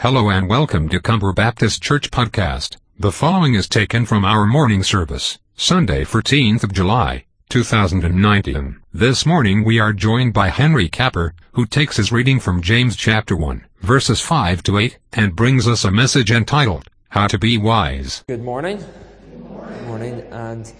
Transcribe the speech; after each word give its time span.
Hello 0.00 0.30
and 0.30 0.48
welcome 0.48 0.88
to 0.88 0.98
Cumber 0.98 1.30
Baptist 1.34 1.82
Church 1.82 2.10
Podcast. 2.10 2.78
The 2.98 3.12
following 3.12 3.52
is 3.52 3.68
taken 3.68 4.06
from 4.06 4.24
our 4.24 4.46
morning 4.46 4.82
service, 4.82 5.38
Sunday 5.56 6.06
14th 6.06 6.64
of 6.64 6.72
July, 6.72 7.26
2019. 7.50 8.80
This 8.94 9.26
morning 9.26 9.62
we 9.62 9.78
are 9.78 9.92
joined 9.92 10.32
by 10.32 10.48
Henry 10.48 10.88
Capper, 10.88 11.34
who 11.52 11.66
takes 11.66 11.98
his 11.98 12.10
reading 12.10 12.40
from 12.40 12.62
James 12.62 12.96
chapter 12.96 13.36
1, 13.36 13.66
verses 13.80 14.22
5 14.22 14.62
to 14.62 14.78
8, 14.78 14.98
and 15.12 15.36
brings 15.36 15.68
us 15.68 15.84
a 15.84 15.90
message 15.90 16.30
entitled, 16.30 16.88
How 17.10 17.26
to 17.26 17.36
Be 17.36 17.58
Wise. 17.58 18.24
Good 18.26 18.42
morning. 18.42 18.78
Good 18.78 19.50
morning. 19.50 19.86
morning. 19.86 20.20
And 20.30 20.72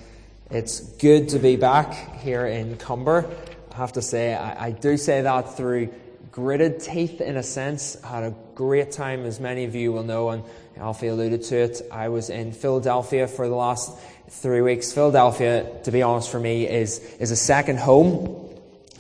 it's 0.51 0.81
good 0.97 1.29
to 1.29 1.39
be 1.39 1.57
back 1.57 2.19
here 2.21 2.47
in 2.47 2.79
Cumber. 2.79 3.31
I 3.71 3.77
have 3.77 3.93
to 3.93 4.03
say, 4.03 4.33
I, 4.33 4.69
I 4.69 4.71
do 4.71 4.97
say 4.97 5.21
that 5.21 5.59
through 5.59 5.93
gritted 6.33 6.81
teeth 6.81 7.21
in 7.21 7.37
a 7.37 7.43
sense. 7.43 8.01
Had 8.03 8.23
a 8.25 8.35
great 8.61 8.93
time, 8.93 9.25
as 9.25 9.41
many 9.41 9.65
of 9.65 9.75
you 9.75 9.91
will 9.91 10.03
know, 10.03 10.29
and 10.29 10.45
Alfie 10.77 11.07
alluded 11.07 11.43
to 11.45 11.57
it. 11.57 11.81
I 11.91 12.11
was 12.11 12.29
in 12.29 12.53
Philadelphia 12.53 13.27
for 13.27 13.49
the 13.49 13.55
last 13.55 13.91
three 14.29 14.61
weeks. 14.61 14.93
Philadelphia, 14.93 15.67
to 15.85 15.91
be 15.91 16.03
honest, 16.03 16.31
for 16.31 16.39
me, 16.39 16.69
is, 16.69 16.99
is 17.19 17.31
a 17.31 17.37
second 17.37 17.79
home. 17.79 18.51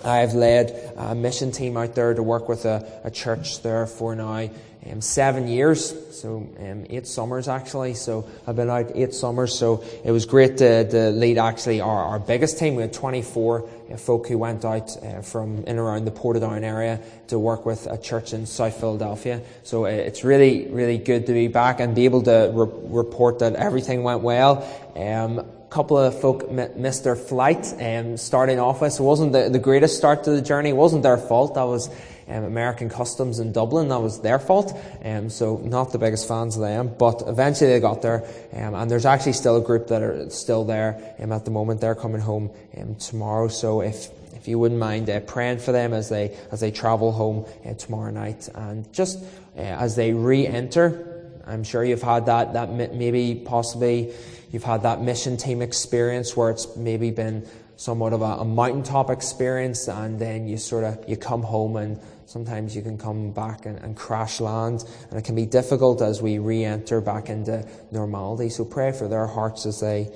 I've 0.03 0.33
led 0.33 0.95
a 0.97 1.15
mission 1.15 1.53
team 1.53 1.77
out 1.77 1.95
there 1.95 2.15
to 2.15 2.23
work 2.23 2.49
with 2.49 2.65
a, 2.65 3.03
a 3.05 3.11
church 3.11 3.63
there 3.63 3.87
for 3.87 4.17
now 4.17 4.49
um, 4.91 5.03
seven 5.03 5.47
years, 5.47 5.95
so 6.19 6.49
um, 6.59 6.87
eight 6.89 7.07
summers 7.07 7.49
actually. 7.49 7.93
So 7.93 8.27
I've 8.47 8.57
been 8.57 8.71
out 8.71 8.93
eight 8.95 9.13
summers. 9.13 9.59
So 9.59 9.85
it 10.05 10.11
was 10.11 10.25
great 10.25 10.57
to, 10.59 10.89
to 10.89 11.11
lead 11.11 11.37
actually 11.37 11.83
our, 11.83 12.05
our 12.05 12.19
biggest 12.19 12.59
team. 12.59 12.77
We 12.77 12.83
had 12.83 12.93
24 12.93 13.61
uh, 13.61 13.69
folk 13.97 14.29
who 14.29 14.39
went 14.39 14.65
out 14.65 14.97
uh, 15.03 15.23
from 15.23 15.65
in 15.65 15.79
around 15.79 16.05
the 16.05 16.11
Portadown 16.11 16.63
area 16.63 17.01
to 17.29 17.39
work 17.39 17.67
with 17.67 17.87
a 17.87 17.99
church 17.99 18.33
in 18.33 18.47
South 18.47 18.79
Philadelphia. 18.79 19.43
So 19.63 19.85
uh, 19.85 19.89
it's 19.89 20.25
really, 20.25 20.69
really 20.69 20.99
good 20.99 21.27
to 21.27 21.33
be 21.33 21.49
back 21.49 21.81
and 21.81 21.95
be 21.95 22.05
able 22.05 22.23
to 22.23 22.51
re- 22.53 22.71
report 22.85 23.39
that 23.41 23.55
everything 23.55 24.03
went 24.03 24.21
well. 24.21 24.67
Um, 24.97 25.47
couple 25.71 25.97
of 25.97 26.21
folk 26.21 26.51
missed 26.51 27.05
their 27.05 27.15
flight 27.15 27.73
um, 27.81 28.17
starting 28.17 28.59
off 28.59 28.81
with. 28.81 28.93
So 28.93 29.05
it 29.05 29.07
wasn't 29.07 29.33
the, 29.33 29.49
the 29.49 29.61
greatest 29.61 29.97
start 29.97 30.25
to 30.25 30.33
the 30.33 30.43
journey. 30.43 30.71
It 30.71 30.77
wasn't 30.77 31.05
their 31.05 31.17
fault. 31.17 31.55
That 31.55 31.63
was 31.63 31.89
um, 32.31 32.45
American 32.45 32.89
Customs 32.89 33.39
in 33.39 33.53
Dublin. 33.53 33.89
That 33.89 34.01
was 34.01 34.21
their 34.21 34.39
fault. 34.39 34.79
Um, 35.05 35.31
so 35.31 35.57
not 35.59 35.93
the 35.93 35.99
biggest 35.99 36.29
fans 36.29 36.57
of 36.57 36.63
them, 36.63 36.95
but 36.99 37.23
eventually 37.27 37.71
they 37.71 37.81
got 37.81 38.03
there. 38.03 38.25
Um, 38.53 38.75
and 38.75 38.91
there's 38.91 39.07
actually 39.07 39.33
still 39.33 39.57
a 39.57 39.61
group 39.61 39.89
that 39.89 40.03
are 40.03 40.31
still 40.31 40.65
there 40.65 41.15
um, 41.19 41.33
at 41.33 41.45
the 41.45 41.51
moment. 41.51 41.81
They're 41.81 41.95
coming 41.95 42.21
home 42.21 42.51
um, 42.79 42.95
tomorrow. 42.97 43.49
So 43.49 43.83
if 43.83 44.09
if 44.41 44.49
you 44.49 44.59
wouldn't 44.59 44.81
mind 44.81 45.11
uh, 45.11 45.21
praying 45.21 45.59
for 45.59 45.73
them 45.73 45.93
as 45.93 46.09
they 46.09 46.37
as 46.51 46.61
they 46.61 46.71
travel 46.71 47.13
home 47.13 47.45
uh, 47.67 47.75
tomorrow 47.75 48.11
night, 48.11 48.49
and 48.55 48.91
just 48.93 49.23
uh, 49.57 49.61
as 49.61 49.97
they 49.97 50.15
re-enter, 50.15 51.31
I'm 51.47 51.63
sure 51.63 51.85
you've 51.85 52.03
had 52.03 52.27
that 52.27 52.55
that 52.55 52.73
maybe 52.73 53.43
possibly 53.45 54.15
you've 54.51 54.65
had 54.65 54.83
that 54.85 55.03
mission 55.03 55.37
team 55.37 55.61
experience 55.61 56.37
where 56.37 56.51
it's 56.51 56.75
maybe 56.77 57.11
been 57.11 57.47
somewhat 57.77 58.13
of 58.13 58.23
a, 58.23 58.25
a 58.25 58.45
mountaintop 58.45 59.11
experience, 59.11 59.89
and 59.89 60.19
then 60.19 60.49
you 60.49 60.57
sort 60.57 60.85
of 60.85 61.05
you 61.09 61.17
come 61.17 61.43
home 61.43 61.77
and 61.77 62.01
Sometimes 62.31 62.77
you 62.77 62.83
can 62.83 62.97
come 62.97 63.33
back 63.33 63.67
and, 63.67 63.77
and, 63.81 63.97
crash 63.97 64.39
land, 64.39 64.85
and 65.11 65.19
it 65.19 65.25
can 65.25 65.35
be 65.35 65.47
difficult 65.47 66.01
as 66.01 66.23
we 66.23 66.39
re-enter 66.39 67.01
back 67.01 67.29
into 67.29 67.67
normality. 67.91 68.51
So 68.51 68.65
pray 68.65 68.93
for 68.93 69.09
their 69.09 69.27
hearts 69.27 69.67
as 69.67 69.81
they 69.81 70.13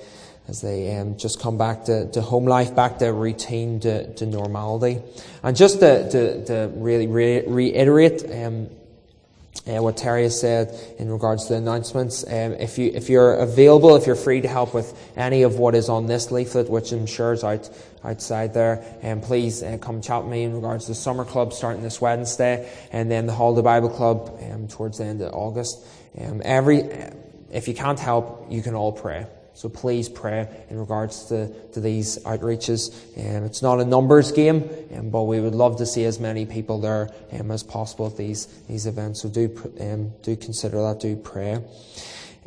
as 0.47 0.61
they 0.61 0.95
um, 0.95 1.17
just 1.17 1.41
come 1.41 1.57
back 1.57 1.83
to, 1.85 2.09
to 2.11 2.21
home 2.21 2.45
life, 2.45 2.73
back 2.73 2.99
to 2.99 3.11
routine, 3.11 3.81
to, 3.81 4.13
to 4.13 4.25
normality. 4.25 5.01
And 5.43 5.57
just 5.57 5.81
to, 5.81 6.09
to, 6.09 6.45
to 6.45 6.71
really 6.75 7.07
re- 7.07 7.45
reiterate 7.47 8.23
um, 8.31 8.69
uh, 9.67 9.81
what 9.81 9.97
Terry 9.97 10.23
has 10.23 10.39
said 10.39 10.73
in 10.99 11.09
regards 11.09 11.45
to 11.45 11.53
the 11.53 11.59
announcements. 11.59 12.23
Um, 12.27 12.53
if 12.53 12.77
you 12.77 12.91
if 12.93 13.09
you're 13.09 13.33
available, 13.33 13.95
if 13.95 14.05
you're 14.05 14.15
free 14.15 14.41
to 14.41 14.47
help 14.47 14.73
with 14.73 14.93
any 15.15 15.43
of 15.43 15.55
what 15.55 15.75
is 15.75 15.89
on 15.89 16.05
this 16.05 16.31
leaflet, 16.31 16.69
which 16.69 16.91
I'm 16.91 17.05
sure 17.05 17.33
is 17.33 17.43
out 17.43 17.69
outside 18.03 18.53
there, 18.53 18.83
um, 19.01 19.21
please 19.21 19.63
uh, 19.63 19.77
come 19.81 20.01
chat 20.01 20.23
with 20.23 20.31
me 20.31 20.43
in 20.43 20.53
regards 20.53 20.85
to 20.85 20.91
the 20.91 20.95
summer 20.95 21.25
club 21.25 21.53
starting 21.53 21.81
this 21.81 21.99
Wednesday, 21.99 22.71
and 22.91 23.09
then 23.09 23.25
the 23.25 23.33
Holiday 23.33 23.63
Bible 23.63 23.89
Club 23.89 24.39
um, 24.51 24.67
towards 24.67 24.99
the 24.99 25.05
end 25.05 25.21
of 25.21 25.33
August. 25.33 25.85
Um, 26.19 26.41
every 26.45 26.83
if 27.51 27.67
you 27.67 27.73
can't 27.73 27.99
help, 27.99 28.47
you 28.49 28.61
can 28.61 28.75
all 28.75 28.91
pray. 28.91 29.25
So 29.55 29.69
please 29.69 30.09
pray 30.09 30.49
in 30.69 30.77
regards 30.77 31.25
to, 31.27 31.47
to 31.71 31.79
these 31.79 32.19
outreaches. 32.19 32.93
Um, 33.17 33.45
it's 33.45 33.61
not 33.61 33.79
a 33.79 33.85
numbers 33.85 34.33
game, 34.33 34.69
um, 34.93 35.09
but 35.09 35.23
we 35.23 35.39
would 35.39 35.55
love 35.55 35.77
to 35.77 35.85
see 35.85 36.03
as 36.03 36.19
many 36.19 36.45
people 36.45 36.81
there 36.81 37.09
um, 37.31 37.51
as 37.51 37.63
possible 37.63 38.07
at 38.07 38.17
these, 38.17 38.47
these 38.67 38.85
events. 38.85 39.21
So 39.21 39.29
do, 39.29 39.73
um, 39.79 40.11
do 40.23 40.35
consider 40.35 40.81
that, 40.81 40.99
do 40.99 41.15
pray. 41.15 41.61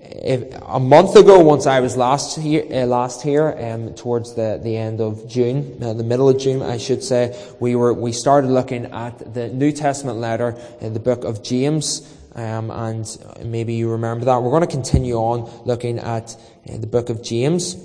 If, 0.00 0.54
a 0.66 0.78
month 0.78 1.16
ago, 1.16 1.41
once 1.41 1.66
I 1.66 1.80
was 1.80 1.96
last 1.96 2.38
here, 2.38 2.64
uh, 2.70 2.84
last 2.84 3.22
here 3.22 3.56
um, 3.58 3.94
towards 3.94 4.34
the, 4.34 4.60
the 4.62 4.76
end 4.76 5.00
of 5.00 5.26
June, 5.26 5.82
uh, 5.82 5.94
the 5.94 6.04
middle 6.04 6.28
of 6.28 6.38
June, 6.38 6.62
I 6.62 6.76
should 6.76 7.02
say, 7.02 7.36
we 7.58 7.75
were 7.75 7.92
we 7.94 8.12
started 8.12 8.48
looking 8.48 8.84
at 8.92 9.34
the 9.34 9.48
New 9.48 9.72
Testament 9.72 10.19
letter 10.19 10.56
in 10.80 10.92
the 10.92 11.00
book 11.00 11.25
of 11.25 11.42
James, 11.42 12.00
um, 12.38 12.71
and 12.71 13.19
maybe 13.44 13.75
you 13.75 13.91
remember 13.91 14.26
that. 14.26 14.41
We're 14.41 14.50
going 14.50 14.62
to 14.62 14.69
continue 14.69 15.15
on 15.15 15.66
looking 15.66 15.99
at 15.99 16.37
uh, 16.71 16.76
the 16.76 16.87
book 16.87 17.10
of 17.10 17.21
James. 17.21 17.76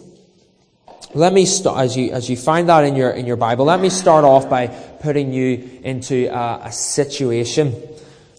Let 1.15 1.33
me 1.33 1.47
start, 1.47 1.79
as 1.79 1.97
you, 1.97 2.11
as 2.11 2.29
you 2.29 2.37
find 2.37 2.69
that 2.69 2.83
in 2.83 2.95
your, 2.95 3.09
in 3.09 3.25
your 3.25 3.35
Bible, 3.35 3.65
let 3.65 3.79
me 3.79 3.89
start 3.89 4.23
off 4.23 4.47
by 4.49 4.67
putting 4.67 5.33
you 5.33 5.79
into 5.83 6.27
a, 6.27 6.65
a 6.65 6.71
situation. 6.71 7.73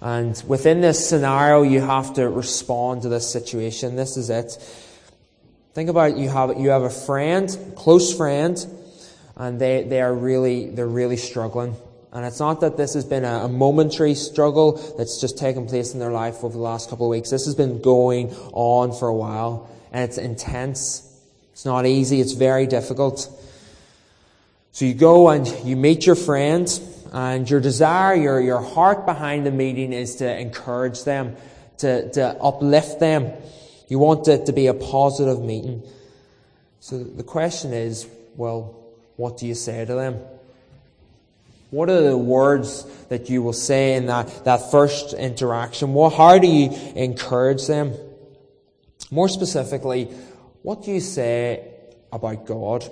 And 0.01 0.41
within 0.47 0.81
this 0.81 1.09
scenario, 1.09 1.63
you 1.63 1.81
have 1.81 2.15
to 2.15 2.29
respond 2.29 3.03
to 3.03 3.09
this 3.09 3.29
situation. 3.29 3.97
This 3.97 4.17
is 4.17 4.31
it. 4.31 4.53
Think 5.73 5.91
about 5.91 6.17
you 6.17 6.29
have, 6.29 6.61
you 6.61 6.69
have 6.71 6.83
a 6.83 6.91
friend, 6.91 7.49
close 7.75 8.17
friend, 8.17 8.57
and 9.35 9.61
they, 9.61 9.83
they 9.83 10.01
are 10.01 10.15
really, 10.15 10.71
they're 10.71 10.87
really 10.87 11.17
struggling. 11.17 11.75
And 12.15 12.25
it's 12.25 12.39
not 12.39 12.61
that 12.61 12.77
this 12.77 12.95
has 12.95 13.05
been 13.05 13.25
a, 13.25 13.49
momentary 13.49 14.15
struggle 14.15 14.73
that's 14.97 15.21
just 15.21 15.37
taken 15.37 15.67
place 15.67 15.95
in 15.95 15.99
their 15.99 16.13
life 16.13 16.45
over 16.45 16.55
the 16.55 16.63
last 16.63 16.89
couple 16.89 17.07
of 17.07 17.11
weeks. 17.11 17.31
This 17.31 17.45
has 17.47 17.57
been 17.57 17.83
going 17.83 18.33
on 18.53 18.93
for 18.93 19.09
a 19.09 19.15
while, 19.15 19.69
and 19.93 20.05
it's 20.05 20.17
intense. 20.17 21.03
It's 21.53 21.65
not 21.65 21.87
easy. 21.87 22.21
It's 22.21 22.33
very 22.33 22.69
difficult. 22.69 23.29
So 24.71 24.85
you 24.85 24.95
go 24.95 25.29
and 25.29 25.47
you 25.65 25.75
meet 25.75 26.07
your 26.07 26.15
friends, 26.15 26.81
and 27.13 27.49
your 27.49 27.61
desire, 27.61 28.15
your, 28.15 28.41
your 28.41 28.61
heart 28.61 29.07
behind 29.07 29.47
the 29.47 29.53
meeting 29.53 29.93
is 29.93 30.17
to 30.17 30.39
encourage 30.39 31.05
them, 31.05 31.37
to, 31.79 32.11
to 32.13 32.37
uplift 32.41 32.99
them. 32.99 33.33
You 33.87 34.01
want 34.01 34.27
it 34.27 34.47
to 34.47 34.53
be 34.53 34.67
a 34.67 34.75
positive 34.75 35.41
meeting. 35.41 35.83
So 36.81 36.99
the 36.99 37.23
question 37.23 37.73
is, 37.73 38.07
well, 38.37 38.77
what 39.17 39.39
do 39.39 39.47
you 39.47 39.55
say 39.55 39.85
to 39.85 39.95
them? 39.95 40.21
What 41.75 41.91
are 41.91 42.03
the 42.03 42.17
words 42.17 42.85
that 43.09 43.29
you 43.29 43.43
will 43.43 43.53
say 43.53 43.97
in 43.97 44.07
that, 44.07 44.45
that 44.45 44.71
first 44.71 45.13
interaction? 45.13 45.93
What, 45.93 46.13
how 46.13 46.39
do 46.39 46.47
you 46.47 46.71
encourage 46.95 47.67
them? 47.67 47.95
More 49.11 49.29
specifically, 49.29 50.05
what 50.63 50.85
do 50.85 50.93
you 50.93 51.01
say 51.01 51.69
about 52.13 52.47
God? 52.47 52.89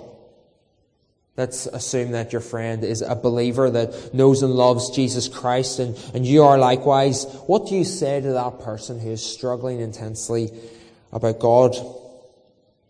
Let's 1.37 1.65
assume 1.65 2.11
that 2.11 2.33
your 2.33 2.41
friend 2.41 2.83
is 2.83 3.01
a 3.01 3.15
believer 3.15 3.69
that 3.69 4.13
knows 4.13 4.43
and 4.43 4.51
loves 4.51 4.89
Jesus 4.89 5.29
Christ 5.29 5.79
and, 5.79 5.97
and 6.13 6.25
you 6.25 6.43
are 6.43 6.57
likewise. 6.57 7.23
What 7.47 7.67
do 7.67 7.75
you 7.75 7.85
say 7.85 8.19
to 8.19 8.33
that 8.33 8.59
person 8.59 8.99
who 8.99 9.11
is 9.11 9.25
struggling 9.25 9.79
intensely 9.79 10.51
about 11.13 11.39
God? 11.39 11.77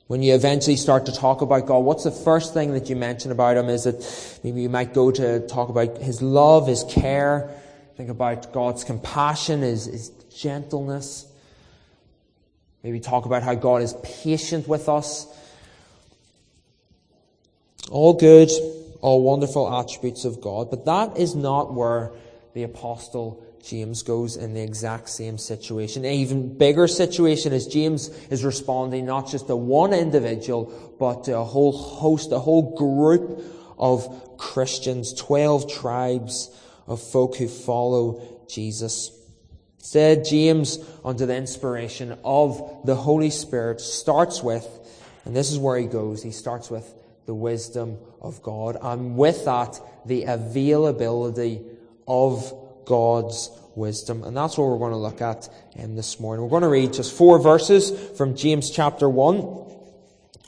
When 0.07 0.21
you 0.21 0.33
eventually 0.33 0.75
start 0.75 1.05
to 1.05 1.13
talk 1.13 1.41
about 1.41 1.65
God, 1.65 1.79
what's 1.79 2.03
the 2.03 2.11
first 2.11 2.53
thing 2.53 2.73
that 2.73 2.89
you 2.89 2.95
mention 2.95 3.31
about 3.31 3.55
Him? 3.55 3.69
Is 3.69 3.85
it 3.85 4.39
maybe 4.43 4.61
you 4.61 4.69
might 4.69 4.93
go 4.93 5.11
to 5.11 5.47
talk 5.47 5.69
about 5.69 5.97
His 5.99 6.21
love, 6.21 6.67
His 6.67 6.83
care, 6.83 7.49
think 7.95 8.09
about 8.09 8.51
God's 8.51 8.83
compassion, 8.83 9.61
His, 9.61 9.85
His 9.85 10.09
gentleness. 10.35 11.25
Maybe 12.83 13.00
talk 13.00 13.25
about 13.25 13.44
how 13.44 13.55
God 13.55 13.81
is 13.81 13.95
patient 14.03 14.67
with 14.67 14.89
us. 14.89 15.25
All 17.89 18.13
good, 18.13 18.49
all 18.99 19.21
wonderful 19.21 19.73
attributes 19.73 20.25
of 20.25 20.41
God, 20.41 20.69
but 20.69 20.83
that 20.85 21.17
is 21.17 21.33
not 21.33 21.73
where 21.73 22.11
the 22.53 22.63
apostle 22.63 23.45
James 23.63 24.04
goes 24.04 24.36
in 24.36 24.54
the 24.54 24.62
exact 24.62 25.07
same 25.07 25.38
situation. 25.38 26.04
An 26.04 26.12
even 26.12 26.57
bigger 26.57 26.86
situation 26.86 27.54
as 27.54 27.65
James 27.65 28.10
is 28.30 28.44
responding 28.44 29.06
not 29.06 29.30
just 29.30 29.48
to 29.48 29.56
one 29.56 29.94
individual, 29.94 30.95
but 31.00 31.24
to 31.25 31.38
a 31.38 31.44
whole 31.44 31.71
host, 31.71 32.33
a 32.33 32.39
whole 32.39 32.75
group 32.75 33.42
of 33.77 34.38
Christians, 34.38 35.13
12 35.13 35.71
tribes 35.71 36.50
of 36.88 37.01
folk 37.01 37.38
who 37.38 37.48
follow 37.48 38.45
Jesus. 38.50 39.12
Said 39.77 40.25
James, 40.25 40.77
under 41.06 41.25
the 41.25 41.36
inspiration 41.36 42.18
of 42.24 42.81
the 42.86 42.95
Holy 42.95 43.30
Spirit, 43.30 43.80
starts 43.80 44.44
with, 44.44 44.68
and 45.24 45.33
this 45.33 45.51
is 45.51 45.57
where 45.57 45.77
he 45.77 45.88
goes, 45.88 46.21
he 46.21 46.31
starts 46.31 46.69
with 46.69 46.94
the 47.25 47.33
wisdom 47.33 47.98
of 48.21 48.42
God, 48.42 48.77
and 48.81 49.16
with 49.16 49.45
that, 49.45 49.80
the 50.06 50.24
availability 50.24 51.62
of 52.06 52.54
God's 52.85 53.50
wisdom. 53.75 54.24
And 54.24 54.35
that's 54.35 54.57
what 54.57 54.68
we're 54.68 54.77
going 54.77 54.91
to 54.91 54.97
look 54.97 55.21
at 55.21 55.50
um, 55.80 55.95
this 55.95 56.19
morning. 56.19 56.44
We're 56.44 56.50
going 56.50 56.63
to 56.63 56.69
read 56.69 56.94
just 56.94 57.13
four 57.13 57.39
verses 57.39 57.91
from 58.18 58.35
James 58.35 58.69
chapter 58.69 59.09
1. 59.09 59.71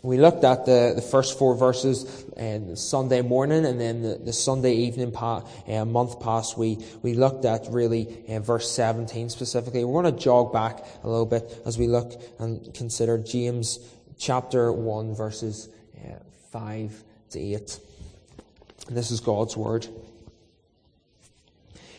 We 0.04 0.20
looked 0.20 0.44
at 0.44 0.68
the, 0.68 0.94
the 0.96 1.02
first 1.02 1.40
four 1.40 1.56
verses 1.56 2.26
um, 2.38 2.76
Sunday 2.76 3.24
morning 3.24 3.66
and 3.66 3.82
then 3.82 4.04
the, 4.04 4.16
the 4.16 4.34
Sunday 4.34 4.74
evening 4.74 5.12
pa, 5.12 5.44
uh, 5.68 5.84
month 5.84 6.20
past 6.20 6.60
we, 6.60 6.78
we 7.02 7.16
looked 7.16 7.44
at 7.44 7.66
really 7.72 8.24
uh, 8.30 8.40
verse 8.40 8.70
17 8.70 9.32
specifically. 9.32 9.84
We're 9.84 10.04
going 10.04 10.16
to 10.16 10.22
jog 10.22 10.54
back 10.54 10.86
a 11.04 11.10
little 11.10 11.26
bit 11.26 11.60
as 11.66 11.80
we 11.80 11.88
look 11.88 12.14
and 12.38 12.72
consider 12.76 13.18
James 13.18 13.80
chapter 14.20 14.72
1 14.72 15.16
verses 15.16 15.70
uh, 16.06 16.20
5 16.52 17.04
to 17.32 17.40
8. 17.40 17.80
And 18.88 18.96
this 18.96 19.10
is 19.10 19.20
God's 19.22 19.58
word. 19.58 19.88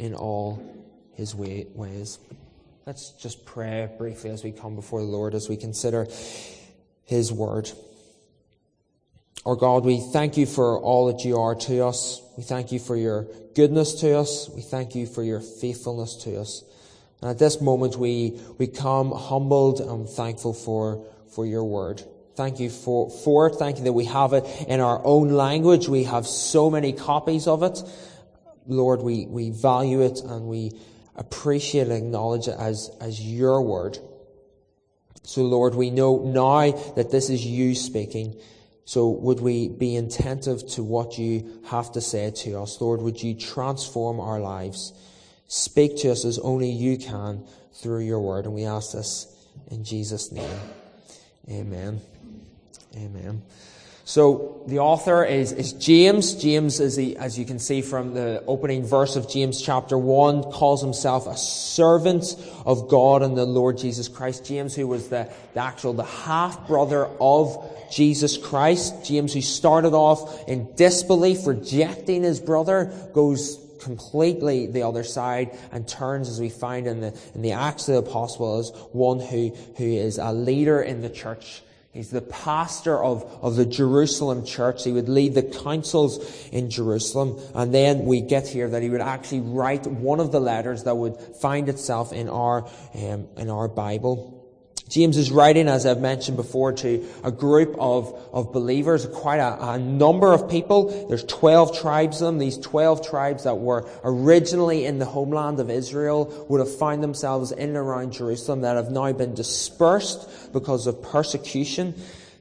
in 0.00 0.14
all 0.14 0.62
his 1.12 1.34
way, 1.34 1.66
ways. 1.74 2.18
Let's 2.86 3.10
just 3.10 3.44
pray 3.44 3.88
briefly 3.98 4.30
as 4.30 4.42
we 4.42 4.50
come 4.50 4.74
before 4.74 5.00
the 5.00 5.06
Lord, 5.06 5.34
as 5.34 5.48
we 5.48 5.56
consider 5.56 6.08
his 7.04 7.30
word. 7.30 7.70
Our 9.44 9.56
God, 9.56 9.84
we 9.84 10.00
thank 10.00 10.36
you 10.36 10.46
for 10.46 10.78
all 10.80 11.12
that 11.12 11.24
you 11.24 11.38
are 11.38 11.54
to 11.54 11.84
us. 11.84 12.22
We 12.36 12.42
thank 12.42 12.72
you 12.72 12.78
for 12.78 12.96
your 12.96 13.26
goodness 13.54 14.00
to 14.00 14.16
us. 14.16 14.48
We 14.48 14.62
thank 14.62 14.94
you 14.94 15.06
for 15.06 15.22
your 15.22 15.40
faithfulness 15.40 16.16
to 16.24 16.40
us. 16.40 16.64
And 17.20 17.30
at 17.30 17.38
this 17.38 17.60
moment, 17.60 17.96
we, 17.96 18.40
we 18.58 18.66
come 18.66 19.12
humbled 19.12 19.80
and 19.80 20.08
thankful 20.08 20.54
for, 20.54 21.04
for 21.34 21.44
your 21.44 21.64
word. 21.64 22.02
Thank 22.36 22.58
you 22.58 22.70
for, 22.70 23.10
for 23.10 23.48
it. 23.48 23.56
Thank 23.56 23.78
you 23.78 23.84
that 23.84 23.92
we 23.92 24.06
have 24.06 24.32
it 24.32 24.44
in 24.66 24.80
our 24.80 25.04
own 25.04 25.28
language. 25.28 25.88
We 25.88 26.04
have 26.04 26.26
so 26.26 26.70
many 26.70 26.94
copies 26.94 27.46
of 27.46 27.62
it. 27.62 27.82
Lord, 28.66 29.02
we, 29.02 29.26
we 29.26 29.50
value 29.50 30.02
it 30.02 30.20
and 30.20 30.46
we 30.46 30.72
appreciate 31.16 31.88
and 31.88 31.92
acknowledge 31.92 32.48
it 32.48 32.56
as, 32.58 32.90
as 33.00 33.20
your 33.20 33.62
word. 33.62 33.98
So 35.22 35.42
Lord, 35.42 35.74
we 35.74 35.90
know 35.90 36.18
now 36.18 36.70
that 36.94 37.10
this 37.10 37.30
is 37.30 37.44
you 37.44 37.74
speaking. 37.74 38.36
So 38.84 39.08
would 39.08 39.40
we 39.40 39.68
be 39.68 39.96
attentive 39.96 40.66
to 40.70 40.82
what 40.82 41.18
you 41.18 41.62
have 41.66 41.92
to 41.92 42.00
say 42.00 42.30
to 42.30 42.60
us? 42.60 42.80
Lord, 42.80 43.02
would 43.02 43.22
you 43.22 43.34
transform 43.34 44.18
our 44.18 44.40
lives? 44.40 44.92
Speak 45.46 45.96
to 45.98 46.10
us 46.10 46.24
as 46.24 46.38
only 46.38 46.70
you 46.70 46.96
can 46.96 47.44
through 47.74 48.00
your 48.00 48.20
word. 48.20 48.46
And 48.46 48.54
we 48.54 48.64
ask 48.64 48.92
this 48.92 49.26
in 49.70 49.84
Jesus' 49.84 50.32
name. 50.32 50.58
Amen. 51.48 52.00
Amen. 52.96 53.42
So 54.10 54.64
the 54.66 54.80
author 54.80 55.24
is, 55.24 55.52
is 55.52 55.72
James. 55.72 56.34
James, 56.34 56.80
is 56.80 56.96
the, 56.96 57.16
as 57.16 57.38
you 57.38 57.44
can 57.44 57.60
see 57.60 57.80
from 57.80 58.12
the 58.12 58.42
opening 58.48 58.84
verse 58.84 59.14
of 59.14 59.30
James 59.30 59.62
chapter 59.62 59.96
1, 59.96 60.50
calls 60.50 60.82
himself 60.82 61.28
a 61.28 61.36
servant 61.36 62.34
of 62.66 62.88
God 62.88 63.22
and 63.22 63.36
the 63.36 63.44
Lord 63.44 63.78
Jesus 63.78 64.08
Christ. 64.08 64.44
James, 64.44 64.74
who 64.74 64.88
was 64.88 65.10
the, 65.10 65.30
the 65.54 65.60
actual, 65.60 65.92
the 65.92 66.02
half 66.02 66.66
brother 66.66 67.06
of 67.20 67.72
Jesus 67.92 68.36
Christ. 68.36 69.04
James, 69.04 69.32
who 69.32 69.42
started 69.42 69.94
off 69.94 70.48
in 70.48 70.74
disbelief, 70.74 71.46
rejecting 71.46 72.24
his 72.24 72.40
brother, 72.40 72.92
goes 73.14 73.64
completely 73.80 74.66
the 74.66 74.82
other 74.82 75.04
side 75.04 75.56
and 75.70 75.86
turns, 75.86 76.28
as 76.28 76.40
we 76.40 76.48
find 76.48 76.88
in 76.88 77.00
the, 77.00 77.16
in 77.36 77.42
the 77.42 77.52
Acts 77.52 77.88
of 77.88 77.94
the 77.94 78.10
Apostles, 78.10 78.72
one 78.90 79.20
who, 79.20 79.50
who 79.76 79.84
is 79.84 80.18
a 80.18 80.32
leader 80.32 80.82
in 80.82 81.00
the 81.00 81.10
church 81.10 81.62
He's 81.92 82.10
the 82.10 82.20
pastor 82.20 83.02
of, 83.02 83.24
of 83.42 83.56
the 83.56 83.66
Jerusalem 83.66 84.44
church. 84.46 84.84
He 84.84 84.92
would 84.92 85.08
lead 85.08 85.34
the 85.34 85.42
councils 85.42 86.48
in 86.52 86.70
Jerusalem. 86.70 87.40
And 87.52 87.74
then 87.74 88.04
we 88.04 88.20
get 88.20 88.46
here 88.46 88.68
that 88.70 88.82
he 88.82 88.90
would 88.90 89.00
actually 89.00 89.40
write 89.40 89.86
one 89.88 90.20
of 90.20 90.30
the 90.30 90.38
letters 90.38 90.84
that 90.84 90.96
would 90.96 91.18
find 91.40 91.68
itself 91.68 92.12
in 92.12 92.28
our, 92.28 92.68
um, 92.94 93.28
in 93.36 93.50
our 93.50 93.66
Bible. 93.66 94.39
James 94.90 95.16
is 95.16 95.30
writing, 95.30 95.68
as 95.68 95.86
I've 95.86 96.00
mentioned 96.00 96.36
before, 96.36 96.72
to 96.72 97.08
a 97.22 97.30
group 97.30 97.76
of, 97.78 98.12
of 98.32 98.52
believers, 98.52 99.06
quite 99.06 99.38
a, 99.38 99.70
a, 99.74 99.78
number 99.78 100.32
of 100.32 100.50
people. 100.50 101.06
There's 101.06 101.22
12 101.22 101.78
tribes 101.78 102.20
of 102.20 102.26
them. 102.26 102.38
These 102.38 102.58
12 102.58 103.06
tribes 103.06 103.44
that 103.44 103.58
were 103.58 103.88
originally 104.02 104.86
in 104.86 104.98
the 104.98 105.04
homeland 105.04 105.60
of 105.60 105.70
Israel 105.70 106.44
would 106.48 106.58
have 106.58 106.76
found 106.76 107.04
themselves 107.04 107.52
in 107.52 107.68
and 107.68 107.76
around 107.76 108.14
Jerusalem 108.14 108.62
that 108.62 108.74
have 108.74 108.90
now 108.90 109.12
been 109.12 109.32
dispersed 109.32 110.52
because 110.52 110.88
of 110.88 111.00
persecution. 111.00 111.94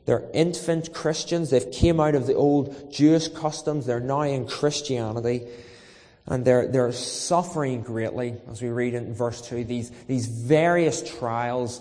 They're 0.06 0.28
infant 0.34 0.92
Christians. 0.92 1.52
They've 1.52 1.72
came 1.72 2.00
out 2.00 2.16
of 2.16 2.26
the 2.26 2.34
old 2.34 2.92
Jewish 2.92 3.28
customs. 3.28 3.86
They're 3.86 4.00
now 4.00 4.22
in 4.22 4.48
Christianity. 4.48 5.46
And 6.26 6.44
they're, 6.44 6.68
they're 6.68 6.94
suffering 6.94 7.84
greatly, 7.84 8.38
as 8.50 8.60
we 8.60 8.70
read 8.70 8.96
in 8.96 9.14
verse 9.14 9.48
2, 9.48 9.66
these, 9.66 9.92
these 10.08 10.26
various 10.26 11.08
trials 11.20 11.80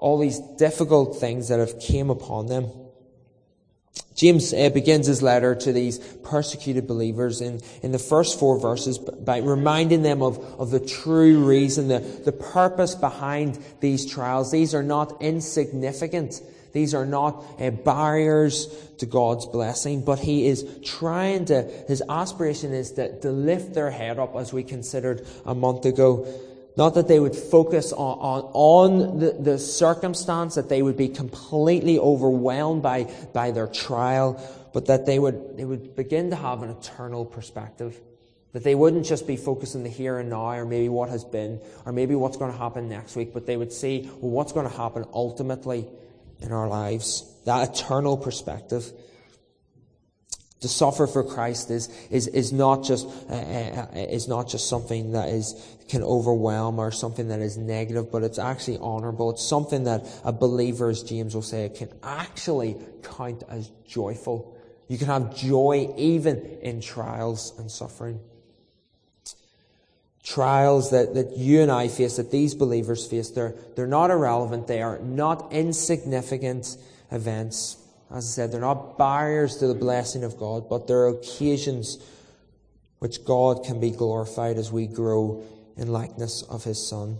all 0.00 0.18
these 0.18 0.40
difficult 0.56 1.20
things 1.20 1.48
that 1.48 1.58
have 1.60 1.78
came 1.78 2.08
upon 2.08 2.46
them. 2.46 2.70
James 4.16 4.52
uh, 4.52 4.70
begins 4.70 5.06
his 5.06 5.22
letter 5.22 5.54
to 5.54 5.72
these 5.72 5.98
persecuted 5.98 6.86
believers 6.86 7.40
in, 7.40 7.60
in 7.82 7.92
the 7.92 7.98
first 7.98 8.38
four 8.38 8.58
verses 8.58 8.98
by 8.98 9.38
reminding 9.38 10.02
them 10.02 10.22
of, 10.22 10.38
of 10.58 10.70
the 10.70 10.80
true 10.80 11.44
reason, 11.44 11.88
the, 11.88 12.00
the 12.00 12.32
purpose 12.32 12.94
behind 12.94 13.58
these 13.80 14.10
trials. 14.10 14.50
These 14.50 14.74
are 14.74 14.82
not 14.82 15.20
insignificant. 15.20 16.40
These 16.72 16.94
are 16.94 17.06
not 17.06 17.44
uh, 17.60 17.70
barriers 17.70 18.68
to 18.98 19.06
God's 19.06 19.46
blessing, 19.46 20.04
but 20.04 20.18
he 20.18 20.46
is 20.46 20.64
trying 20.82 21.46
to, 21.46 21.62
his 21.88 22.02
aspiration 22.08 22.72
is 22.72 22.92
to, 22.92 23.20
to 23.20 23.30
lift 23.30 23.74
their 23.74 23.90
head 23.90 24.18
up 24.18 24.34
as 24.34 24.52
we 24.52 24.62
considered 24.62 25.26
a 25.44 25.54
month 25.54 25.84
ago 25.84 26.26
not 26.76 26.94
that 26.94 27.08
they 27.08 27.18
would 27.18 27.34
focus 27.34 27.92
on, 27.92 28.18
on, 28.18 28.50
on 28.52 29.18
the, 29.18 29.32
the 29.32 29.58
circumstance, 29.58 30.54
that 30.54 30.68
they 30.68 30.82
would 30.82 30.96
be 30.96 31.08
completely 31.08 31.98
overwhelmed 31.98 32.82
by, 32.82 33.04
by 33.32 33.50
their 33.50 33.66
trial, 33.66 34.40
but 34.72 34.86
that 34.86 35.06
they 35.06 35.18
would, 35.18 35.56
they 35.56 35.64
would 35.64 35.96
begin 35.96 36.30
to 36.30 36.36
have 36.36 36.62
an 36.62 36.70
eternal 36.70 37.24
perspective. 37.24 37.98
That 38.52 38.64
they 38.64 38.74
wouldn't 38.74 39.06
just 39.06 39.26
be 39.26 39.36
focused 39.36 39.76
on 39.76 39.84
the 39.84 39.88
here 39.88 40.18
and 40.18 40.30
now, 40.30 40.50
or 40.52 40.64
maybe 40.64 40.88
what 40.88 41.08
has 41.08 41.24
been, 41.24 41.60
or 41.86 41.92
maybe 41.92 42.14
what's 42.14 42.36
going 42.36 42.50
to 42.50 42.58
happen 42.58 42.88
next 42.88 43.14
week, 43.14 43.32
but 43.32 43.46
they 43.46 43.56
would 43.56 43.72
see, 43.72 44.10
well, 44.20 44.30
what's 44.30 44.52
going 44.52 44.68
to 44.68 44.76
happen 44.76 45.04
ultimately 45.12 45.86
in 46.40 46.52
our 46.52 46.68
lives. 46.68 47.32
That 47.44 47.70
eternal 47.70 48.16
perspective. 48.16 48.90
To 50.60 50.68
suffer 50.68 51.06
for 51.06 51.24
Christ 51.24 51.70
is, 51.70 51.88
is, 52.10 52.26
is 52.26 52.52
not 52.52 52.84
just, 52.84 53.06
uh, 53.30 53.32
uh, 53.32 53.86
is 53.94 54.28
not 54.28 54.46
just 54.46 54.68
something 54.68 55.12
that 55.12 55.30
is, 55.30 55.54
can 55.88 56.02
overwhelm 56.02 56.78
or 56.78 56.90
something 56.90 57.28
that 57.28 57.40
is 57.40 57.56
negative, 57.56 58.12
but 58.12 58.22
it's 58.22 58.38
actually 58.38 58.76
honorable. 58.76 59.30
It's 59.30 59.42
something 59.42 59.84
that 59.84 60.06
a 60.22 60.32
believer, 60.32 60.90
as 60.90 61.02
James 61.02 61.34
will 61.34 61.40
say, 61.40 61.70
can 61.70 61.88
actually 62.02 62.76
count 63.02 63.42
as 63.48 63.70
joyful. 63.86 64.54
You 64.88 64.98
can 64.98 65.06
have 65.06 65.34
joy 65.34 65.94
even 65.96 66.36
in 66.60 66.82
trials 66.82 67.54
and 67.58 67.70
suffering. 67.70 68.20
Trials 70.22 70.90
that, 70.90 71.14
that 71.14 71.38
you 71.38 71.62
and 71.62 71.72
I 71.72 71.88
face, 71.88 72.16
that 72.16 72.30
these 72.30 72.54
believers 72.54 73.06
face, 73.06 73.30
they're, 73.30 73.54
they're 73.76 73.86
not 73.86 74.10
irrelevant. 74.10 74.66
They 74.66 74.82
are 74.82 74.98
not 74.98 75.52
insignificant 75.52 76.76
events. 77.10 77.78
As 78.10 78.26
I 78.26 78.28
said, 78.28 78.52
they're 78.52 78.60
not 78.60 78.98
barriers 78.98 79.56
to 79.58 79.68
the 79.68 79.74
blessing 79.74 80.24
of 80.24 80.36
God, 80.36 80.68
but 80.68 80.86
they're 80.86 81.08
occasions 81.08 81.98
which 82.98 83.24
God 83.24 83.64
can 83.64 83.80
be 83.80 83.90
glorified 83.90 84.56
as 84.56 84.72
we 84.72 84.86
grow 84.86 85.44
in 85.76 85.88
likeness 85.88 86.42
of 86.42 86.64
His 86.64 86.84
Son. 86.84 87.18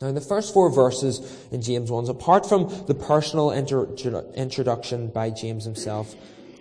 Now, 0.00 0.08
in 0.08 0.14
the 0.14 0.20
first 0.20 0.52
four 0.52 0.70
verses 0.70 1.46
in 1.52 1.62
James 1.62 1.90
1, 1.90 2.08
apart 2.08 2.46
from 2.46 2.68
the 2.86 2.94
personal 2.94 3.50
inter- 3.52 3.94
introduction 4.34 5.08
by 5.08 5.30
James 5.30 5.64
himself, 5.64 6.14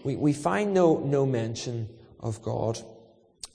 we, 0.03 0.15
we 0.15 0.33
find 0.33 0.73
no, 0.73 0.99
no 0.99 1.25
mention 1.25 1.89
of 2.19 2.41
God. 2.41 2.79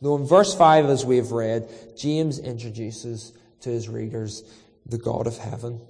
Though 0.01 0.17
in 0.17 0.27
verse 0.27 0.55
5, 0.55 0.87
as 0.87 1.05
we 1.05 1.17
have 1.17 1.33
read, 1.33 1.69
James 1.97 2.39
introduces 2.39 3.33
to 3.61 3.71
his 3.71 3.89
readers 3.89 4.43
the 4.87 4.99
God 4.99 5.27
of 5.27 5.39
heaven. 5.39 5.81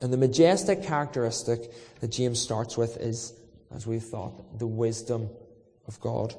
And 0.00 0.12
the 0.12 0.16
majestic 0.16 0.82
characteristic 0.82 1.70
that 2.00 2.08
James 2.08 2.40
starts 2.40 2.76
with 2.76 2.96
is, 2.96 3.34
as 3.74 3.86
we've 3.86 4.02
thought, 4.02 4.58
the 4.58 4.66
wisdom 4.66 5.28
of 5.86 6.00
God. 6.00 6.34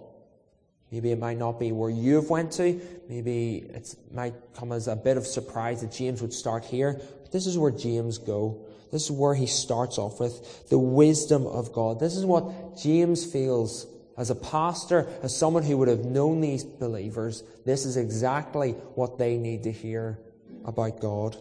Maybe 0.92 1.12
it 1.12 1.20
might 1.20 1.38
not 1.38 1.60
be 1.60 1.72
where 1.72 1.90
you've 1.90 2.30
went 2.30 2.52
to. 2.54 2.82
Maybe 3.08 3.58
it 3.74 3.96
might 4.12 4.34
come 4.56 4.72
as 4.72 4.88
a 4.88 4.96
bit 4.96 5.16
of 5.16 5.26
surprise 5.26 5.82
that 5.82 5.92
James 5.92 6.22
would 6.22 6.34
start 6.34 6.66
here. 6.66 7.00
But 7.22 7.32
this 7.32 7.48
is 7.48 7.58
where 7.58 7.72
James 7.72 8.18
go. 8.18 8.66
This 8.92 9.06
is 9.06 9.12
where 9.12 9.34
he 9.34 9.46
starts 9.46 9.98
off 9.98 10.20
with 10.20 10.68
the 10.70 10.78
wisdom 10.78 11.48
of 11.48 11.72
God. 11.72 12.00
This 12.00 12.18
is 12.18 12.26
what 12.26 12.78
James 12.78 13.24
feels 13.24 13.88
as 14.18 14.30
a 14.30 14.36
pastor, 14.36 15.08
as 15.24 15.36
someone 15.36 15.64
who 15.64 15.78
would 15.78 15.88
have 15.88 16.04
known 16.04 16.42
these 16.42 16.66
believers. 16.66 17.44
This 17.66 17.86
is 17.86 17.96
exactly 17.96 18.72
what 18.96 19.18
they 19.18 19.38
need 19.38 19.64
to 19.64 19.72
hear 19.72 20.20
about 20.66 21.00
God. 21.00 21.38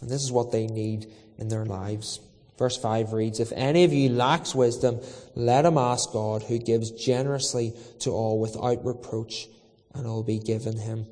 And 0.00 0.10
this 0.10 0.22
is 0.22 0.32
what 0.32 0.52
they 0.52 0.66
need 0.66 1.06
in 1.38 1.48
their 1.48 1.64
lives. 1.64 2.20
Verse 2.58 2.76
5 2.76 3.12
reads, 3.12 3.38
If 3.38 3.52
any 3.52 3.84
of 3.84 3.92
you 3.92 4.08
lacks 4.08 4.54
wisdom, 4.54 5.00
let 5.34 5.64
him 5.64 5.78
ask 5.78 6.12
God, 6.12 6.42
who 6.42 6.58
gives 6.58 6.90
generously 6.90 7.72
to 8.00 8.10
all 8.10 8.40
without 8.40 8.84
reproach, 8.84 9.48
and 9.94 10.04
it 10.04 10.08
will 10.08 10.24
be 10.24 10.40
given 10.40 10.76
him. 10.76 11.06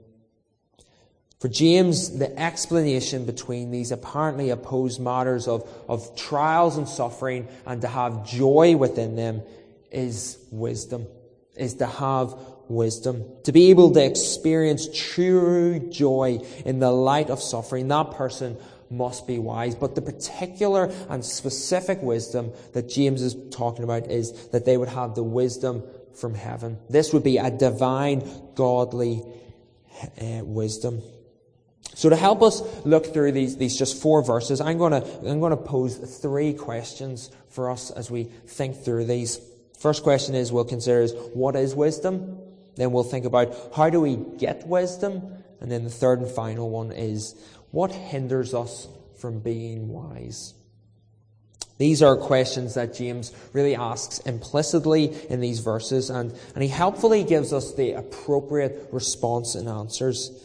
For 1.38 1.48
James, 1.48 2.18
the 2.18 2.36
explanation 2.38 3.26
between 3.26 3.70
these 3.70 3.92
apparently 3.92 4.50
opposed 4.50 5.00
matters 5.00 5.46
of, 5.46 5.68
of 5.88 6.16
trials 6.16 6.76
and 6.76 6.88
suffering 6.88 7.46
and 7.66 7.82
to 7.82 7.88
have 7.88 8.26
joy 8.26 8.76
within 8.76 9.16
them 9.16 9.42
is 9.92 10.38
wisdom, 10.50 11.06
is 11.54 11.74
to 11.74 11.86
have 11.86 12.34
wisdom. 12.68 13.22
To 13.44 13.52
be 13.52 13.70
able 13.70 13.92
to 13.92 14.04
experience 14.04 14.88
true 14.92 15.78
joy 15.78 16.40
in 16.64 16.80
the 16.80 16.90
light 16.90 17.28
of 17.28 17.42
suffering, 17.42 17.88
that 17.88 18.12
person 18.12 18.56
must 18.90 19.26
be 19.26 19.38
wise. 19.38 19.74
But 19.74 19.94
the 19.94 20.02
particular 20.02 20.92
and 21.08 21.24
specific 21.24 22.02
wisdom 22.02 22.52
that 22.72 22.88
James 22.88 23.22
is 23.22 23.36
talking 23.50 23.84
about 23.84 24.10
is 24.10 24.48
that 24.48 24.64
they 24.64 24.76
would 24.76 24.88
have 24.88 25.14
the 25.14 25.22
wisdom 25.22 25.82
from 26.14 26.34
heaven. 26.34 26.78
This 26.88 27.12
would 27.12 27.24
be 27.24 27.38
a 27.38 27.50
divine, 27.50 28.28
godly 28.54 29.22
uh, 30.20 30.44
wisdom. 30.44 31.02
So 31.94 32.10
to 32.10 32.16
help 32.16 32.42
us 32.42 32.62
look 32.84 33.12
through 33.14 33.32
these, 33.32 33.56
these 33.56 33.76
just 33.76 34.00
four 34.02 34.22
verses, 34.22 34.60
I'm 34.60 34.76
going 34.76 34.92
to, 34.92 35.30
I'm 35.30 35.40
to 35.40 35.56
pose 35.56 35.96
three 35.96 36.52
questions 36.52 37.30
for 37.48 37.70
us 37.70 37.90
as 37.90 38.10
we 38.10 38.24
think 38.24 38.84
through 38.84 39.06
these. 39.06 39.40
First 39.78 40.02
question 40.02 40.34
is 40.34 40.52
we'll 40.52 40.64
consider 40.64 41.00
is 41.00 41.14
what 41.32 41.56
is 41.56 41.74
wisdom? 41.74 42.38
Then 42.76 42.92
we'll 42.92 43.04
think 43.04 43.24
about 43.24 43.54
how 43.74 43.88
do 43.88 44.00
we 44.00 44.16
get 44.16 44.66
wisdom? 44.66 45.22
And 45.60 45.70
then 45.70 45.84
the 45.84 45.90
third 45.90 46.20
and 46.20 46.30
final 46.30 46.68
one 46.68 46.92
is 46.92 47.34
what 47.70 47.92
hinders 47.92 48.54
us 48.54 48.88
from 49.18 49.40
being 49.40 49.88
wise? 49.88 50.54
These 51.78 52.02
are 52.02 52.16
questions 52.16 52.75
that 52.75 52.94
James 52.94 53.32
really 53.52 53.76
asks 53.76 54.18
implicitly 54.20 55.14
in 55.28 55.40
these 55.40 55.61
verses, 55.61 56.08
and, 56.08 56.32
and 56.54 56.62
he 56.62 56.68
helpfully 56.68 57.23
gives 57.23 57.52
us 57.52 57.75
the 57.75 57.92
appropriate 57.92 58.88
response 58.92 59.54
and 59.54 59.68
answers. 59.68 60.42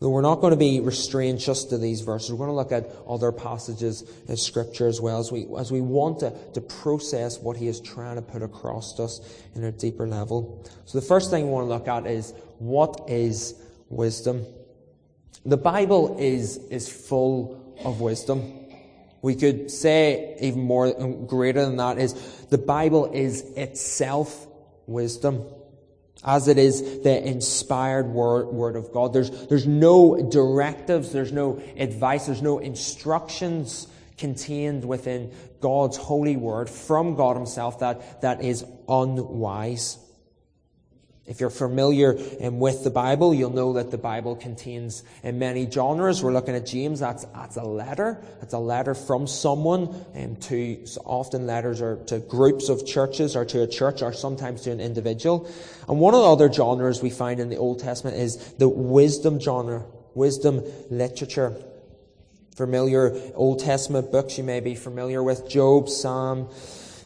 Though 0.00 0.10
we're 0.10 0.20
not 0.20 0.42
going 0.42 0.50
to 0.50 0.58
be 0.58 0.80
restrained 0.80 1.38
just 1.38 1.70
to 1.70 1.78
these 1.78 2.02
verses, 2.02 2.30
we're 2.30 2.36
going 2.46 2.50
to 2.50 2.54
look 2.54 2.72
at 2.72 2.90
other 3.08 3.32
passages 3.32 4.04
in 4.28 4.36
Scripture 4.36 4.86
as 4.86 5.00
well 5.00 5.18
as 5.18 5.32
we, 5.32 5.46
as 5.58 5.72
we 5.72 5.80
want 5.80 6.20
to, 6.20 6.34
to 6.52 6.60
process 6.60 7.38
what 7.38 7.56
he 7.56 7.68
is 7.68 7.80
trying 7.80 8.16
to 8.16 8.22
put 8.22 8.42
across 8.42 8.92
to 8.94 9.04
us 9.04 9.42
in 9.54 9.64
a 9.64 9.72
deeper 9.72 10.06
level. 10.06 10.68
So 10.84 11.00
the 11.00 11.06
first 11.06 11.30
thing 11.30 11.44
we 11.46 11.50
want 11.50 11.64
to 11.64 11.68
look 11.72 11.88
at 11.88 12.06
is 12.06 12.34
what 12.58 13.04
is 13.08 13.54
wisdom? 13.88 14.44
The 15.46 15.56
Bible 15.56 16.16
is, 16.18 16.56
is 16.56 16.88
full 16.88 17.76
of 17.84 18.00
wisdom. 18.00 18.60
We 19.20 19.34
could 19.34 19.70
say 19.70 20.36
even 20.40 20.62
more 20.62 21.00
um, 21.00 21.26
greater 21.26 21.64
than 21.64 21.76
that 21.76 21.98
is 21.98 22.14
the 22.46 22.58
Bible 22.58 23.12
is 23.12 23.40
itself 23.56 24.46
wisdom. 24.86 25.44
As 26.24 26.48
it 26.48 26.56
is 26.56 27.00
the 27.00 27.26
inspired 27.26 28.06
word, 28.06 28.46
word 28.46 28.76
of 28.76 28.92
God. 28.92 29.12
There's, 29.12 29.30
there's 29.48 29.66
no 29.66 30.30
directives, 30.30 31.12
there's 31.12 31.32
no 31.32 31.60
advice, 31.76 32.26
there's 32.26 32.40
no 32.40 32.58
instructions 32.58 33.86
contained 34.16 34.84
within 34.86 35.32
God's 35.60 35.98
holy 35.98 36.36
word 36.36 36.70
from 36.70 37.14
God 37.14 37.36
Himself 37.36 37.80
that, 37.80 38.22
that 38.22 38.42
is 38.42 38.64
unwise. 38.88 39.98
If 41.26 41.40
you're 41.40 41.48
familiar 41.48 42.18
um, 42.42 42.60
with 42.60 42.84
the 42.84 42.90
Bible, 42.90 43.32
you'll 43.32 43.48
know 43.48 43.72
that 43.74 43.90
the 43.90 43.96
Bible 43.96 44.36
contains 44.36 45.02
in 45.22 45.38
many 45.38 45.70
genres. 45.70 46.22
We're 46.22 46.34
looking 46.34 46.54
at 46.54 46.66
James. 46.66 47.00
That's, 47.00 47.24
that's 47.24 47.56
a 47.56 47.62
letter. 47.62 48.22
It's 48.42 48.52
a 48.52 48.58
letter 48.58 48.94
from 48.94 49.26
someone 49.26 50.04
um, 50.14 50.36
to, 50.36 50.86
so 50.86 51.00
often 51.06 51.46
letters 51.46 51.80
are 51.80 51.96
to 52.06 52.18
groups 52.18 52.68
of 52.68 52.86
churches 52.86 53.36
or 53.36 53.46
to 53.46 53.62
a 53.62 53.66
church 53.66 54.02
or 54.02 54.12
sometimes 54.12 54.62
to 54.62 54.70
an 54.70 54.80
individual. 54.80 55.50
And 55.88 55.98
one 55.98 56.12
of 56.12 56.20
the 56.20 56.30
other 56.30 56.52
genres 56.52 57.00
we 57.00 57.10
find 57.10 57.40
in 57.40 57.48
the 57.48 57.56
Old 57.56 57.80
Testament 57.80 58.18
is 58.18 58.52
the 58.54 58.68
wisdom 58.68 59.40
genre, 59.40 59.82
wisdom 60.14 60.62
literature. 60.90 61.56
Familiar 62.54 63.18
Old 63.34 63.60
Testament 63.60 64.12
books 64.12 64.36
you 64.36 64.44
may 64.44 64.60
be 64.60 64.74
familiar 64.74 65.22
with, 65.22 65.48
Job, 65.48 65.88
Psalm, 65.88 66.50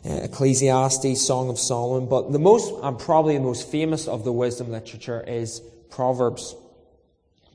Uh, 0.04 0.10
Ecclesiastes, 0.22 1.20
Song 1.20 1.50
of 1.50 1.58
Solomon, 1.58 2.08
but 2.08 2.32
the 2.32 2.38
most, 2.38 2.72
and 2.82 2.98
probably 2.98 3.36
the 3.36 3.42
most 3.42 3.68
famous 3.68 4.06
of 4.06 4.24
the 4.24 4.32
wisdom 4.32 4.70
literature 4.70 5.20
is 5.26 5.60
Proverbs. 5.90 6.54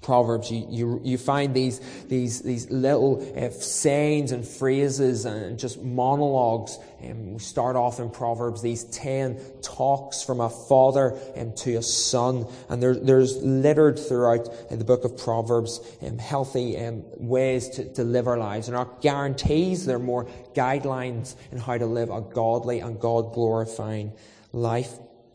Proverbs, 0.04 0.52
you, 0.52 0.68
you, 0.70 1.02
you 1.04 1.18
find 1.18 1.54
these, 1.54 1.80
these, 2.08 2.42
these 2.42 2.70
little 2.70 3.26
uh, 3.38 3.50
sayings 3.50 4.32
and 4.32 4.46
phrases 4.46 5.26
and 5.26 5.58
just 5.58 5.82
monologues. 5.82 6.78
Um, 7.04 7.34
we 7.34 7.40
start 7.40 7.76
off 7.76 8.00
in 8.00 8.10
Proverbs, 8.10 8.62
these 8.62 8.84
10 8.86 9.40
talks 9.62 10.22
from 10.22 10.42
a 10.42 10.50
father 10.50 11.18
um, 11.38 11.54
to 11.54 11.76
a 11.76 11.82
son. 11.82 12.46
And 12.70 12.84
there, 12.84 12.96
there's 12.96 13.38
littered 13.38 13.98
throughout 13.98 14.50
in 14.70 14.78
the 14.78 14.86
book 14.86 15.06
of 15.06 15.18
Proverbs 15.18 15.80
um, 16.02 16.18
healthy 16.18 16.78
um, 16.78 17.04
ways 17.18 17.70
to, 17.70 17.92
to 17.94 18.04
live 18.04 18.28
our 18.28 18.38
lives. 18.38 18.68
They're 18.68 18.76
not 18.76 19.02
guarantees, 19.02 19.86
they're 19.86 20.00
more 20.00 20.26
guidelines 20.54 21.36
in 21.52 21.58
how 21.58 21.78
to 21.78 21.86
live 21.86 22.10
a 22.10 22.22
godly 22.22 22.80
and 22.80 23.00
God 23.00 23.34
glorifying 23.34 24.12
life 24.52 24.92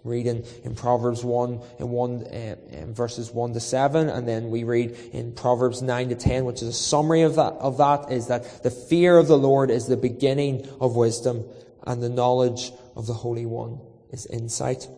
reading 0.08 0.44
in 0.64 0.68
in 0.68 0.74
Proverbs 0.74 1.24
1 1.24 1.60
and 1.78 1.90
1 1.90 2.22
uh, 2.22 2.56
verses 2.88 3.30
1 3.30 3.54
to 3.54 3.60
7 3.60 4.08
and 4.08 4.26
then 4.26 4.50
we 4.50 4.64
read 4.64 4.90
in 5.12 5.32
Proverbs 5.32 5.82
9 5.82 6.08
to 6.10 6.14
10 6.14 6.44
which 6.44 6.62
is 6.62 6.68
a 6.68 6.72
summary 6.72 7.22
of 7.22 7.36
that 7.36 7.54
of 7.54 7.78
that 7.78 8.10
is 8.10 8.26
that 8.28 8.62
the 8.62 8.70
fear 8.70 9.18
of 9.18 9.28
the 9.28 9.38
Lord 9.38 9.70
is 9.70 9.86
the 9.86 9.96
beginning 9.96 10.68
of 10.80 10.96
wisdom 10.96 11.44
and 11.86 12.02
the 12.02 12.08
knowledge 12.08 12.72
of 12.96 13.06
the 13.06 13.14
Holy 13.14 13.46
One 13.46 13.80
is 14.10 14.26
insight. 14.26 14.88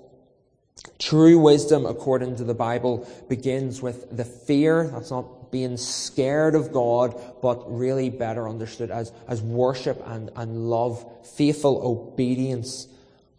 True 0.99 1.38
wisdom 1.38 1.87
according 1.87 2.37
to 2.37 2.45
the 2.45 2.55
Bible 2.55 3.09
begins 3.29 3.83
with 3.83 4.17
the 4.17 4.25
fear 4.25 4.88
that's 4.88 5.11
not 5.11 5.50
being 5.50 5.76
scared 5.76 6.55
of 6.55 6.73
God, 6.73 7.21
but 7.43 7.71
really 7.71 8.09
better 8.09 8.49
understood 8.49 8.90
as, 8.90 9.12
as 9.29 9.43
worship 9.43 10.02
and, 10.07 10.31
and 10.37 10.71
love, 10.71 11.05
faithful 11.26 11.81
obedience 11.85 12.87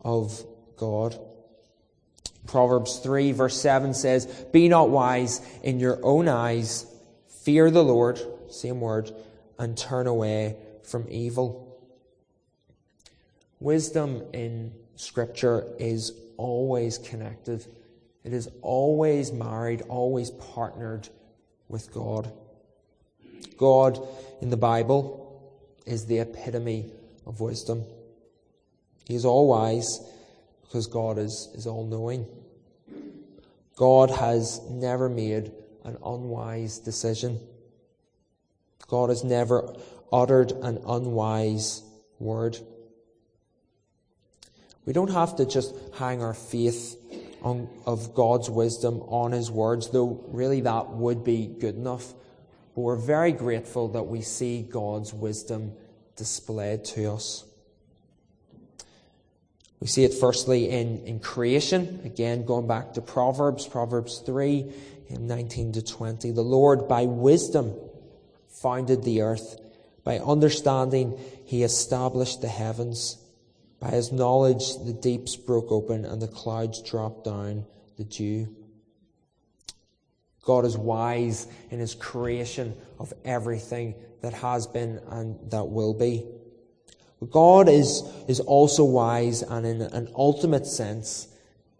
of 0.01 0.43
God. 0.77 1.17
Proverbs 2.47 2.99
3 2.99 3.31
verse 3.31 3.59
7 3.59 3.93
says, 3.93 4.25
Be 4.51 4.67
not 4.67 4.89
wise 4.89 5.41
in 5.63 5.79
your 5.79 5.99
own 6.03 6.27
eyes, 6.27 6.85
fear 7.43 7.69
the 7.71 7.83
Lord, 7.83 8.19
same 8.49 8.81
word, 8.81 9.11
and 9.57 9.77
turn 9.77 10.07
away 10.07 10.57
from 10.83 11.07
evil. 11.09 11.67
Wisdom 13.59 14.23
in 14.33 14.73
scripture 14.95 15.67
is 15.79 16.13
always 16.37 16.97
connected. 16.97 17.65
It 18.23 18.33
is 18.33 18.49
always 18.61 19.31
married, 19.31 19.83
always 19.87 20.31
partnered 20.31 21.07
with 21.67 21.91
God. 21.93 22.31
God 23.57 23.99
in 24.41 24.49
the 24.49 24.57
Bible 24.57 25.53
is 25.85 26.05
the 26.05 26.19
epitome 26.19 26.91
of 27.25 27.39
wisdom. 27.39 27.83
He 29.05 29.15
is 29.15 29.25
all 29.25 29.47
wise 29.47 29.99
because 30.71 30.87
God 30.87 31.17
is, 31.17 31.49
is 31.53 31.67
all 31.67 31.85
knowing. 31.85 32.25
God 33.75 34.09
has 34.09 34.61
never 34.69 35.09
made 35.09 35.51
an 35.83 35.97
unwise 36.05 36.79
decision. 36.79 37.41
God 38.87 39.09
has 39.09 39.21
never 39.25 39.75
uttered 40.13 40.51
an 40.51 40.79
unwise 40.87 41.83
word. 42.19 42.57
We 44.85 44.93
don't 44.93 45.11
have 45.11 45.35
to 45.37 45.45
just 45.45 45.75
hang 45.95 46.23
our 46.23 46.33
faith 46.33 46.95
on, 47.41 47.67
of 47.85 48.15
God's 48.15 48.49
wisdom 48.49 49.01
on 49.01 49.33
His 49.33 49.51
words, 49.51 49.89
though 49.89 50.23
really 50.29 50.61
that 50.61 50.91
would 50.91 51.25
be 51.25 51.47
good 51.47 51.75
enough. 51.75 52.13
But 52.75 52.81
we're 52.81 52.95
very 52.95 53.33
grateful 53.33 53.89
that 53.89 54.03
we 54.03 54.21
see 54.21 54.61
God's 54.61 55.13
wisdom 55.13 55.73
displayed 56.15 56.85
to 56.85 57.11
us. 57.11 57.43
We 59.81 59.87
see 59.87 60.03
it 60.03 60.13
firstly 60.13 60.69
in, 60.69 61.05
in 61.05 61.19
creation, 61.19 62.01
again 62.05 62.45
going 62.45 62.67
back 62.67 62.93
to 62.93 63.01
Proverbs, 63.01 63.67
Proverbs 63.67 64.19
3, 64.19 64.71
19 65.09 65.73
to 65.73 65.81
20. 65.81 66.31
The 66.31 66.41
Lord, 66.41 66.87
by 66.87 67.05
wisdom, 67.05 67.73
founded 68.61 69.03
the 69.03 69.21
earth. 69.21 69.59
By 70.03 70.19
understanding, 70.19 71.19
he 71.45 71.63
established 71.63 72.41
the 72.41 72.47
heavens. 72.47 73.17
By 73.79 73.89
his 73.89 74.11
knowledge, 74.11 74.77
the 74.85 74.93
deeps 74.93 75.35
broke 75.35 75.71
open 75.71 76.05
and 76.05 76.21
the 76.21 76.27
clouds 76.27 76.81
dropped 76.83 77.25
down. 77.25 77.65
the 77.97 78.03
dew. 78.03 78.55
God 80.43 80.65
is 80.65 80.77
wise 80.77 81.47
in 81.71 81.79
his 81.79 81.95
creation 81.95 82.75
of 82.99 83.13
everything 83.25 83.95
that 84.21 84.33
has 84.33 84.67
been 84.67 84.99
and 85.09 85.37
that 85.51 85.65
will 85.65 85.95
be. 85.95 86.25
But 87.21 87.31
God 87.31 87.69
is, 87.69 88.03
is 88.27 88.41
also 88.41 88.83
wise 88.83 89.43
and 89.43 89.65
in 89.65 89.81
an 89.81 90.09
ultimate 90.15 90.65
sense 90.65 91.27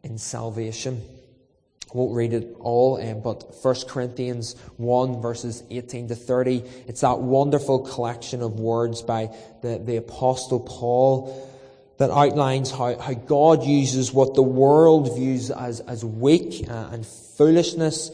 in 0.04 0.18
salvation. 0.18 1.02
I 1.94 1.98
won't 1.98 2.16
read 2.16 2.32
it 2.32 2.56
all, 2.60 3.02
um, 3.02 3.22
but 3.22 3.54
1 3.62 3.76
Corinthians 3.88 4.56
1 4.78 5.22
verses 5.22 5.64
18 5.70 6.08
to 6.10 6.16
30, 6.16 6.64
it's 6.88 7.02
that 7.02 7.20
wonderful 7.20 7.80
collection 7.80 8.42
of 8.42 8.60
words 8.60 9.02
by 9.02 9.36
the, 9.62 9.82
the 9.84 9.98
apostle 9.98 10.60
Paul 10.62 11.50
that 11.98 12.12
outlines 12.12 12.72
how, 12.72 12.98
how 12.98 13.14
God 13.14 13.64
uses 13.64 14.14
what 14.14 14.36
the 14.36 14.44
world 14.44 15.16
views 15.18 15.52
as, 15.52 15.82
as 15.82 16.06
weak 16.06 16.68
uh, 16.70 16.90
and 16.92 17.06
foolishness, 17.06 18.12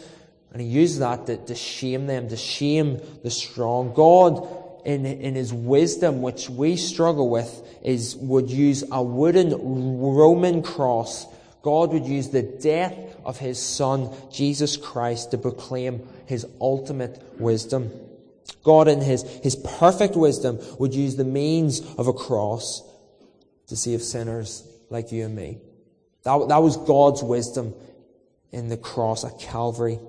and 0.52 0.62
he 0.62 0.68
uses 0.68 1.00
that 1.00 1.26
to, 1.28 1.38
to 1.38 1.56
shame 1.56 2.08
them, 2.08 2.30
to 2.30 2.38
shame 2.38 3.00
the 3.24 3.30
strong. 3.30 3.94
God, 3.94 4.57
in, 4.88 5.06
in 5.06 5.36
his 5.36 5.54
wisdom, 5.54 6.22
which 6.22 6.50
we 6.50 6.78
struggle 6.78 7.30
with, 7.30 7.62
is, 7.84 8.16
would 8.16 8.50
use 8.50 8.86
a 8.90 9.04
wooden 9.04 9.52
Roman 9.52 10.64
cross. 10.64 11.26
God 11.62 11.92
would 11.92 12.06
use 12.06 12.30
the 12.30 12.42
death 12.42 12.96
of 13.26 13.38
his 13.38 13.60
son, 13.62 14.16
Jesus 14.32 14.78
Christ, 14.78 15.32
to 15.32 15.38
proclaim 15.38 16.08
his 16.26 16.48
ultimate 16.62 17.22
wisdom. 17.38 17.92
God, 18.64 18.88
in 18.88 19.02
his, 19.02 19.24
his 19.44 19.58
perfect 19.58 20.16
wisdom, 20.16 20.58
would 20.80 20.96
use 20.96 21.18
the 21.18 21.26
means 21.26 21.82
of 21.98 22.08
a 22.08 22.14
cross 22.14 22.82
to 23.68 23.76
save 23.76 24.02
sinners 24.02 24.66
like 24.90 25.12
you 25.12 25.26
and 25.26 25.36
me. 25.36 25.58
That, 26.24 26.48
that 26.48 26.64
was 26.64 26.78
God's 26.78 27.22
wisdom 27.22 27.74
in 28.54 28.70
the 28.70 28.78
cross 28.78 29.26
at 29.26 29.38
Calvary. 29.38 30.00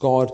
God 0.00 0.32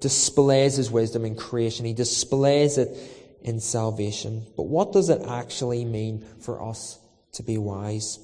displays 0.00 0.76
his 0.76 0.90
wisdom 0.90 1.24
in 1.24 1.36
creation. 1.36 1.84
He 1.84 1.92
displays 1.92 2.78
it 2.78 2.96
in 3.42 3.60
salvation. 3.60 4.46
But 4.56 4.64
what 4.64 4.92
does 4.92 5.08
it 5.08 5.22
actually 5.26 5.84
mean 5.84 6.24
for 6.40 6.62
us 6.62 6.98
to 7.32 7.42
be 7.42 7.58
wise? 7.58 8.18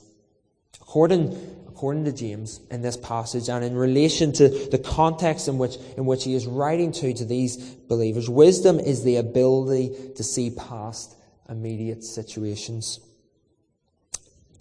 According, 0.81 1.33
according 1.69 2.05
to 2.05 2.13
James 2.13 2.61
in 2.71 2.83
this 2.83 2.97
passage 2.97 3.49
and 3.49 3.65
in 3.65 3.77
relation 3.77 4.33
to 4.35 4.49
the 4.49 4.79
context 4.79 5.49
in 5.49 5.59
which, 5.59 5.77
in 5.97 6.07
which 6.07 6.25
he 6.25 6.35
is 6.35 6.47
writing 6.47 6.93
to, 6.93 7.15
to 7.15 7.25
these 7.25 7.57
believers, 7.57 8.29
wisdom 8.29 8.79
is 8.79 9.05
the 9.05 9.17
ability 9.17 10.13
to 10.17 10.23
see 10.23 10.51
past 10.51 11.15
immediate 11.49 12.05
situations. 12.05 13.01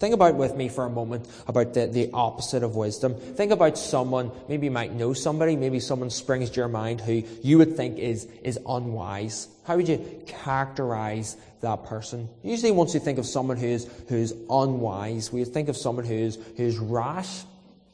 Think 0.02 0.14
about 0.14 0.34
with 0.34 0.56
me 0.56 0.68
for 0.68 0.84
a 0.84 0.90
moment 0.90 1.28
about 1.46 1.74
the, 1.74 1.86
the 1.86 2.10
opposite 2.12 2.64
of 2.64 2.74
wisdom. 2.74 3.14
Think 3.14 3.52
about 3.52 3.78
someone, 3.78 4.32
maybe 4.48 4.66
you 4.66 4.72
might 4.72 4.92
know 4.92 5.12
somebody, 5.12 5.54
maybe 5.54 5.78
someone 5.78 6.10
springs 6.10 6.50
to 6.50 6.56
your 6.56 6.66
mind 6.66 7.00
who 7.00 7.22
you 7.40 7.58
would 7.58 7.76
think 7.76 8.00
is, 8.00 8.24
is 8.42 8.58
unwise. 8.66 9.46
How 9.62 9.76
would 9.76 9.86
you 9.86 10.04
characterize 10.26 11.36
that 11.60 11.84
person? 11.84 12.28
Usually 12.42 12.72
once 12.72 12.94
you 12.94 12.98
think 12.98 13.20
of 13.20 13.26
someone 13.26 13.56
who 13.56 13.68
is, 13.68 13.88
who 14.08 14.16
is 14.16 14.34
unwise, 14.50 15.32
we 15.32 15.44
think 15.44 15.68
of 15.68 15.76
someone 15.76 16.04
who 16.04 16.14
is, 16.14 16.36
who 16.56 16.64
is 16.64 16.78
rash, 16.78 17.44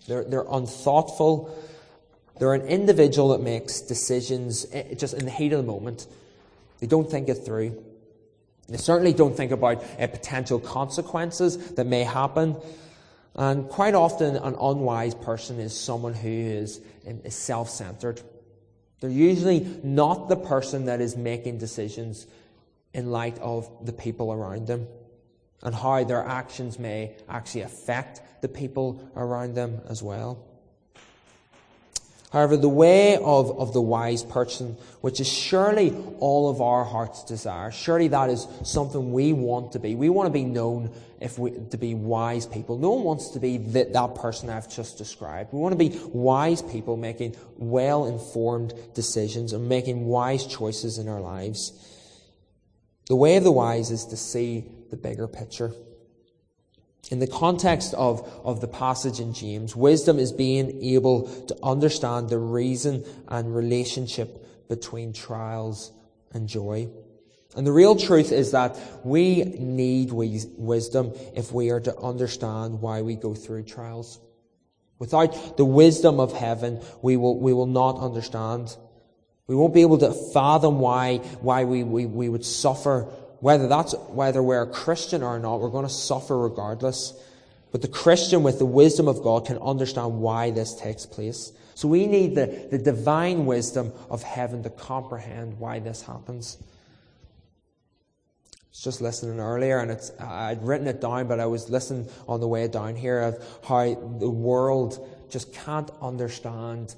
they're, 0.06 0.24
they're 0.24 0.46
unthoughtful, 0.50 1.54
they're 2.38 2.54
an 2.54 2.66
individual 2.68 3.36
that 3.36 3.42
makes 3.42 3.82
decisions 3.82 4.64
eh, 4.72 4.94
just 4.94 5.12
in 5.12 5.26
the 5.26 5.30
heat 5.30 5.52
of 5.52 5.58
the 5.58 5.70
moment. 5.70 6.06
They 6.80 6.86
don't 6.86 7.10
think 7.10 7.28
it 7.28 7.44
through. 7.44 7.84
They 8.68 8.76
certainly 8.76 9.12
don't 9.12 9.36
think 9.36 9.50
about 9.50 9.82
uh, 9.98 10.06
potential 10.08 10.60
consequences 10.60 11.74
that 11.74 11.86
may 11.86 12.04
happen. 12.04 12.56
And 13.34 13.68
quite 13.68 13.94
often, 13.94 14.36
an 14.36 14.54
unwise 14.60 15.14
person 15.14 15.58
is 15.58 15.78
someone 15.78 16.12
who 16.12 16.28
is, 16.28 16.80
is 17.04 17.34
self 17.34 17.70
centered. 17.70 18.20
They're 19.00 19.10
usually 19.10 19.80
not 19.82 20.28
the 20.28 20.36
person 20.36 20.86
that 20.86 21.00
is 21.00 21.16
making 21.16 21.58
decisions 21.58 22.26
in 22.92 23.10
light 23.10 23.38
of 23.38 23.70
the 23.86 23.92
people 23.92 24.32
around 24.32 24.66
them 24.66 24.88
and 25.62 25.74
how 25.74 26.02
their 26.04 26.24
actions 26.24 26.78
may 26.78 27.14
actually 27.28 27.62
affect 27.62 28.42
the 28.42 28.48
people 28.48 29.08
around 29.16 29.54
them 29.54 29.80
as 29.88 30.02
well. 30.02 30.47
However, 32.30 32.58
the 32.58 32.68
way 32.68 33.16
of, 33.16 33.58
of 33.58 33.72
the 33.72 33.80
wise 33.80 34.22
person, 34.22 34.76
which 35.00 35.18
is 35.18 35.26
surely 35.26 35.94
all 36.18 36.50
of 36.50 36.60
our 36.60 36.84
heart's 36.84 37.24
desire, 37.24 37.70
surely 37.70 38.08
that 38.08 38.28
is 38.28 38.46
something 38.64 39.12
we 39.12 39.32
want 39.32 39.72
to 39.72 39.78
be. 39.78 39.94
We 39.94 40.10
want 40.10 40.26
to 40.26 40.32
be 40.32 40.44
known 40.44 40.90
if 41.20 41.38
we, 41.38 41.52
to 41.70 41.78
be 41.78 41.94
wise 41.94 42.44
people. 42.44 42.76
No 42.76 42.90
one 42.90 43.04
wants 43.04 43.30
to 43.30 43.40
be 43.40 43.56
that, 43.56 44.14
person 44.14 44.50
I've 44.50 44.68
just 44.68 44.98
described. 44.98 45.54
We 45.54 45.58
want 45.58 45.72
to 45.72 45.78
be 45.78 45.98
wise 46.12 46.60
people 46.60 46.98
making 46.98 47.34
well 47.56 48.06
informed 48.06 48.74
decisions 48.94 49.54
and 49.54 49.66
making 49.66 50.04
wise 50.06 50.46
choices 50.46 50.98
in 50.98 51.08
our 51.08 51.20
lives. 51.20 51.72
The 53.06 53.16
way 53.16 53.36
of 53.36 53.44
the 53.44 53.52
wise 53.52 53.90
is 53.90 54.04
to 54.06 54.18
see 54.18 54.66
the 54.90 54.96
bigger 54.96 55.28
picture. 55.28 55.72
In 57.10 57.20
the 57.20 57.26
context 57.26 57.94
of, 57.94 58.28
of 58.44 58.60
the 58.60 58.68
passage 58.68 59.18
in 59.18 59.32
James, 59.32 59.74
wisdom 59.74 60.18
is 60.18 60.30
being 60.30 60.82
able 60.82 61.28
to 61.46 61.56
understand 61.62 62.28
the 62.28 62.38
reason 62.38 63.04
and 63.28 63.54
relationship 63.54 64.68
between 64.68 65.14
trials 65.14 65.90
and 66.32 66.46
joy. 66.46 66.88
And 67.56 67.66
the 67.66 67.72
real 67.72 67.96
truth 67.96 68.30
is 68.30 68.50
that 68.50 68.78
we 69.04 69.42
need 69.42 70.12
wisdom 70.12 71.12
if 71.34 71.50
we 71.50 71.70
are 71.70 71.80
to 71.80 71.98
understand 71.98 72.82
why 72.82 73.00
we 73.00 73.16
go 73.16 73.34
through 73.34 73.64
trials. 73.64 74.20
Without 74.98 75.56
the 75.56 75.64
wisdom 75.64 76.20
of 76.20 76.32
heaven, 76.32 76.80
we 77.00 77.16
will, 77.16 77.38
we 77.38 77.54
will 77.54 77.66
not 77.66 77.98
understand. 78.00 78.76
We 79.46 79.54
won't 79.56 79.72
be 79.72 79.80
able 79.80 79.98
to 79.98 80.12
fathom 80.12 80.78
why, 80.78 81.18
why 81.40 81.64
we, 81.64 81.84
we, 81.84 82.04
we 82.04 82.28
would 82.28 82.44
suffer 82.44 83.08
whether 83.40 83.68
that's 83.68 83.94
whether 84.08 84.42
we're 84.42 84.62
a 84.62 84.66
Christian 84.66 85.22
or 85.22 85.38
not, 85.38 85.60
we're 85.60 85.70
going 85.70 85.86
to 85.86 85.92
suffer 85.92 86.38
regardless. 86.38 87.14
But 87.70 87.82
the 87.82 87.88
Christian 87.88 88.42
with 88.42 88.58
the 88.58 88.66
wisdom 88.66 89.08
of 89.08 89.22
God 89.22 89.46
can 89.46 89.58
understand 89.58 90.20
why 90.20 90.50
this 90.50 90.74
takes 90.74 91.06
place. 91.06 91.52
So 91.74 91.86
we 91.86 92.06
need 92.06 92.34
the, 92.34 92.68
the 92.70 92.78
divine 92.78 93.46
wisdom 93.46 93.92
of 94.10 94.22
heaven 94.22 94.62
to 94.64 94.70
comprehend 94.70 95.58
why 95.58 95.78
this 95.78 96.02
happens. 96.02 96.56
I 96.60 98.56
was 98.70 98.80
just 98.80 99.00
listening 99.00 99.38
earlier, 99.38 99.78
and 99.78 99.90
it's 99.90 100.10
I'd 100.18 100.62
written 100.62 100.86
it 100.86 101.00
down, 101.00 101.28
but 101.28 101.40
I 101.40 101.46
was 101.46 101.68
listening 101.68 102.08
on 102.26 102.40
the 102.40 102.48
way 102.48 102.66
down 102.68 102.96
here 102.96 103.20
of 103.20 103.60
how 103.66 103.94
the 104.18 104.30
world 104.30 105.06
just 105.30 105.52
can't 105.52 105.90
understand 106.00 106.94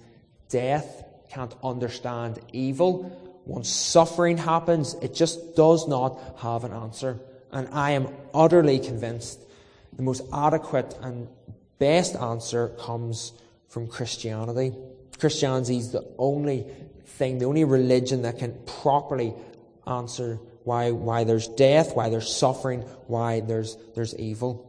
death, 0.49 1.05
can't 1.31 1.55
understand 1.63 2.39
evil, 2.53 3.30
once 3.47 3.69
suffering 3.69 4.37
happens, 4.37 4.95
it 5.03 5.15
just 5.15 5.57
does 5.57 5.89
not 5.89 6.19
have 6.39 6.65
an 6.65 6.73
answer. 6.73 7.19
And 7.51 7.69
I 7.73 7.93
am 7.93 8.09
utterly 8.33 8.79
convinced 8.79 9.41
the 9.97 10.03
most 10.03 10.23
adequate 10.33 10.97
and 11.03 11.29
best 11.79 12.15
answer 12.17 12.69
comes 12.79 13.33
from 13.69 13.89
Christianity. 13.89 14.73
Christianity 15.19 15.79
is 15.79 15.93
the 15.93 16.07
only 16.19 16.67
thing, 17.05 17.39
the 17.39 17.47
only 17.47 17.65
religion 17.65 18.23
that 18.23 18.39
can 18.39 18.53
properly 18.83 19.35
answer 19.87 20.39
why, 20.65 20.91
why 20.91 21.25
there's 21.25 21.49
death, 21.49 21.97
why 21.97 22.09
there's 22.09 22.35
suffering, 22.35 22.83
why 23.07 23.41
there's, 23.41 23.77
there's 23.95 24.15
evil. 24.17 24.67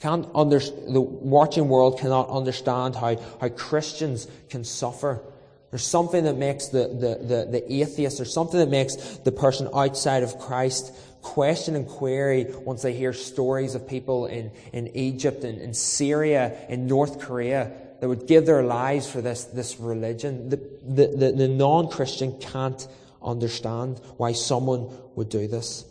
Can't 0.00 0.28
under, 0.34 0.60
the 0.60 1.00
watching 1.00 1.68
world 1.68 1.98
cannot 1.98 2.28
understand 2.30 2.94
how, 2.94 3.16
how 3.40 3.48
Christians 3.48 4.28
can 4.48 4.64
suffer 4.64 5.22
there's 5.70 5.86
something 5.86 6.24
that 6.24 6.36
makes 6.36 6.68
the, 6.68 6.88
the, 6.88 7.18
the, 7.26 7.48
the 7.50 7.72
atheist, 7.72 8.18
there's 8.18 8.32
something 8.32 8.58
that 8.58 8.70
makes 8.70 8.96
the 9.18 9.32
person 9.32 9.68
outside 9.74 10.22
of 10.22 10.38
Christ 10.38 10.94
question 11.20 11.76
and 11.76 11.86
query 11.86 12.46
once 12.64 12.82
they 12.82 12.94
hear 12.94 13.12
stories 13.12 13.74
of 13.74 13.86
people 13.86 14.26
in, 14.26 14.50
in 14.72 14.88
Egypt 14.96 15.44
and 15.44 15.60
in 15.60 15.74
Syria, 15.74 16.56
and 16.68 16.86
North 16.86 17.18
Korea, 17.18 17.72
that 18.00 18.08
would 18.08 18.26
give 18.26 18.46
their 18.46 18.62
lives 18.62 19.10
for 19.10 19.20
this, 19.20 19.44
this 19.44 19.78
religion. 19.78 20.48
The, 20.48 20.56
the, 20.56 21.06
the, 21.08 21.32
the 21.32 21.48
non 21.48 21.88
Christian 21.88 22.38
can't 22.40 22.86
understand 23.22 24.00
why 24.16 24.32
someone 24.32 24.88
would 25.16 25.28
do 25.28 25.48
this. 25.48 25.84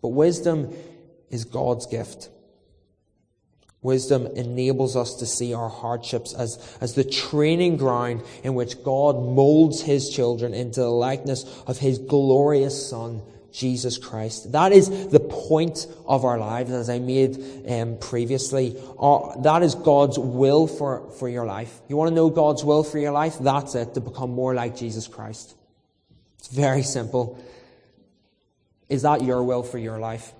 But 0.00 0.08
wisdom 0.08 0.74
is 1.30 1.44
God's 1.44 1.86
gift. 1.86 2.28
Wisdom 3.84 4.26
enables 4.28 4.96
us 4.96 5.16
to 5.16 5.26
see 5.26 5.52
our 5.52 5.68
hardships 5.68 6.32
as, 6.32 6.58
as 6.80 6.94
the 6.94 7.04
training 7.04 7.76
ground 7.76 8.22
in 8.42 8.54
which 8.54 8.82
God 8.82 9.16
molds 9.16 9.82
His 9.82 10.08
children 10.08 10.54
into 10.54 10.80
the 10.80 10.88
likeness 10.88 11.44
of 11.66 11.76
His 11.76 11.98
glorious 11.98 12.88
Son, 12.88 13.20
Jesus 13.52 13.98
Christ. 13.98 14.52
That 14.52 14.72
is 14.72 15.08
the 15.10 15.20
point 15.20 15.86
of 16.06 16.24
our 16.24 16.38
lives, 16.38 16.72
as 16.72 16.88
I 16.88 16.98
made 16.98 17.38
um, 17.68 17.98
previously. 17.98 18.74
Our, 18.98 19.36
that 19.42 19.62
is 19.62 19.74
God's 19.74 20.18
will 20.18 20.66
for, 20.66 21.10
for 21.18 21.28
your 21.28 21.44
life. 21.44 21.78
You 21.86 21.98
want 21.98 22.08
to 22.08 22.14
know 22.14 22.30
God's 22.30 22.64
will 22.64 22.84
for 22.84 22.98
your 22.98 23.12
life? 23.12 23.36
That's 23.38 23.74
it, 23.74 23.92
to 23.94 24.00
become 24.00 24.30
more 24.30 24.54
like 24.54 24.78
Jesus 24.78 25.06
Christ. 25.06 25.54
It's 26.38 26.48
very 26.48 26.82
simple. 26.82 27.38
Is 28.88 29.02
that 29.02 29.22
your 29.22 29.42
will 29.42 29.62
for 29.62 29.76
your 29.76 29.98
life? 29.98 30.32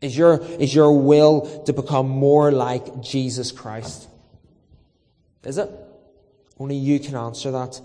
Is 0.00 0.16
your, 0.16 0.42
is 0.42 0.74
your 0.74 1.00
will 1.00 1.62
to 1.64 1.72
become 1.72 2.08
more 2.08 2.52
like 2.52 3.02
Jesus 3.02 3.50
Christ? 3.50 4.08
Is 5.44 5.58
it? 5.58 5.70
Only 6.58 6.76
you 6.76 7.00
can 7.00 7.14
answer 7.14 7.50
that. 7.52 7.80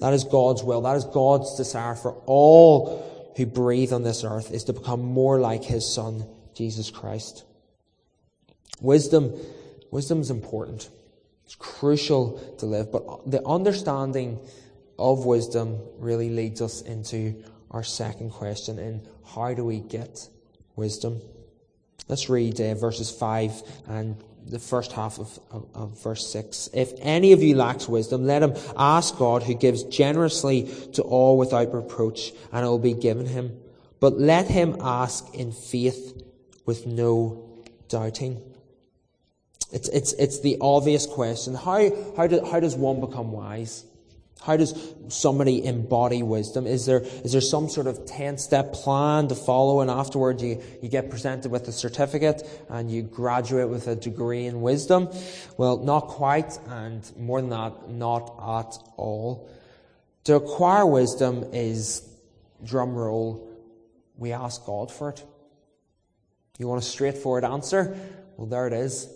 That 0.00 0.12
is 0.12 0.24
God's 0.24 0.62
will. 0.62 0.82
That 0.82 0.96
is 0.96 1.04
God's 1.04 1.56
desire 1.56 1.94
for 1.94 2.12
all 2.26 3.32
who 3.36 3.46
breathe 3.46 3.92
on 3.92 4.02
this 4.02 4.24
earth 4.24 4.52
is 4.52 4.64
to 4.64 4.72
become 4.72 5.00
more 5.00 5.40
like 5.40 5.64
His 5.64 5.90
Son, 5.92 6.26
Jesus 6.54 6.90
Christ. 6.90 7.44
Wisdom, 8.80 9.32
wisdom 9.90 10.20
is 10.20 10.30
important. 10.30 10.88
It's 11.44 11.54
crucial 11.54 12.38
to 12.58 12.66
live, 12.66 12.92
but 12.92 13.30
the 13.30 13.44
understanding 13.46 14.38
of 14.98 15.24
wisdom 15.24 15.78
really 15.98 16.30
leads 16.30 16.60
us 16.60 16.82
into 16.82 17.42
our 17.72 17.82
second 17.82 18.30
question 18.30 18.78
in 18.78 19.06
how 19.34 19.54
do 19.54 19.64
we 19.64 19.80
get 19.80 20.28
wisdom? 20.76 21.20
Let's 22.08 22.28
read 22.28 22.60
uh, 22.60 22.74
verses 22.74 23.10
5 23.10 23.62
and 23.88 24.22
the 24.46 24.58
first 24.58 24.92
half 24.92 25.18
of, 25.18 25.38
of, 25.50 25.68
of, 25.74 26.02
verse 26.02 26.30
6. 26.32 26.70
If 26.74 26.92
any 26.98 27.32
of 27.32 27.42
you 27.42 27.56
lacks 27.56 27.88
wisdom, 27.88 28.26
let 28.26 28.42
him 28.42 28.54
ask 28.76 29.16
God 29.16 29.42
who 29.42 29.54
gives 29.54 29.84
generously 29.84 30.68
to 30.94 31.02
all 31.02 31.38
without 31.38 31.72
reproach, 31.72 32.32
and 32.52 32.64
it 32.64 32.68
will 32.68 32.78
be 32.78 32.94
given 32.94 33.26
him. 33.26 33.56
But 34.00 34.18
let 34.18 34.48
him 34.48 34.76
ask 34.80 35.32
in 35.34 35.52
faith 35.52 36.22
with 36.66 36.86
no 36.86 37.62
doubting. 37.88 38.42
It's, 39.70 39.88
it's, 39.88 40.12
it's 40.14 40.40
the 40.40 40.58
obvious 40.60 41.06
question. 41.06 41.54
How, 41.54 41.90
how, 42.16 42.26
do, 42.26 42.44
how 42.44 42.60
does 42.60 42.74
one 42.74 43.00
become 43.00 43.32
wise? 43.32 43.84
How 44.42 44.56
does 44.56 44.74
somebody 45.08 45.64
embody 45.64 46.22
wisdom? 46.22 46.66
Is 46.66 46.84
there, 46.84 47.00
is 47.00 47.32
there 47.32 47.40
some 47.40 47.68
sort 47.68 47.86
of 47.86 48.06
10 48.06 48.38
step 48.38 48.72
plan 48.72 49.28
to 49.28 49.34
follow 49.34 49.80
and 49.80 49.90
afterwards 49.90 50.42
you, 50.42 50.60
you 50.82 50.88
get 50.88 51.10
presented 51.10 51.50
with 51.50 51.68
a 51.68 51.72
certificate 51.72 52.42
and 52.68 52.90
you 52.90 53.02
graduate 53.02 53.68
with 53.68 53.86
a 53.86 53.94
degree 53.94 54.46
in 54.46 54.60
wisdom? 54.60 55.08
Well, 55.56 55.78
not 55.78 56.08
quite, 56.08 56.58
and 56.66 57.08
more 57.16 57.40
than 57.40 57.50
that, 57.50 57.88
not 57.88 58.34
at 58.40 58.78
all. 58.96 59.48
To 60.24 60.34
acquire 60.34 60.86
wisdom 60.86 61.44
is, 61.52 62.02
drum 62.64 62.94
roll, 62.94 63.48
we 64.16 64.32
ask 64.32 64.64
God 64.66 64.90
for 64.90 65.10
it. 65.10 65.24
You 66.58 66.68
want 66.68 66.82
a 66.82 66.86
straightforward 66.86 67.44
answer? 67.44 67.96
Well, 68.36 68.46
there 68.46 68.66
it 68.66 68.72
is. 68.72 69.08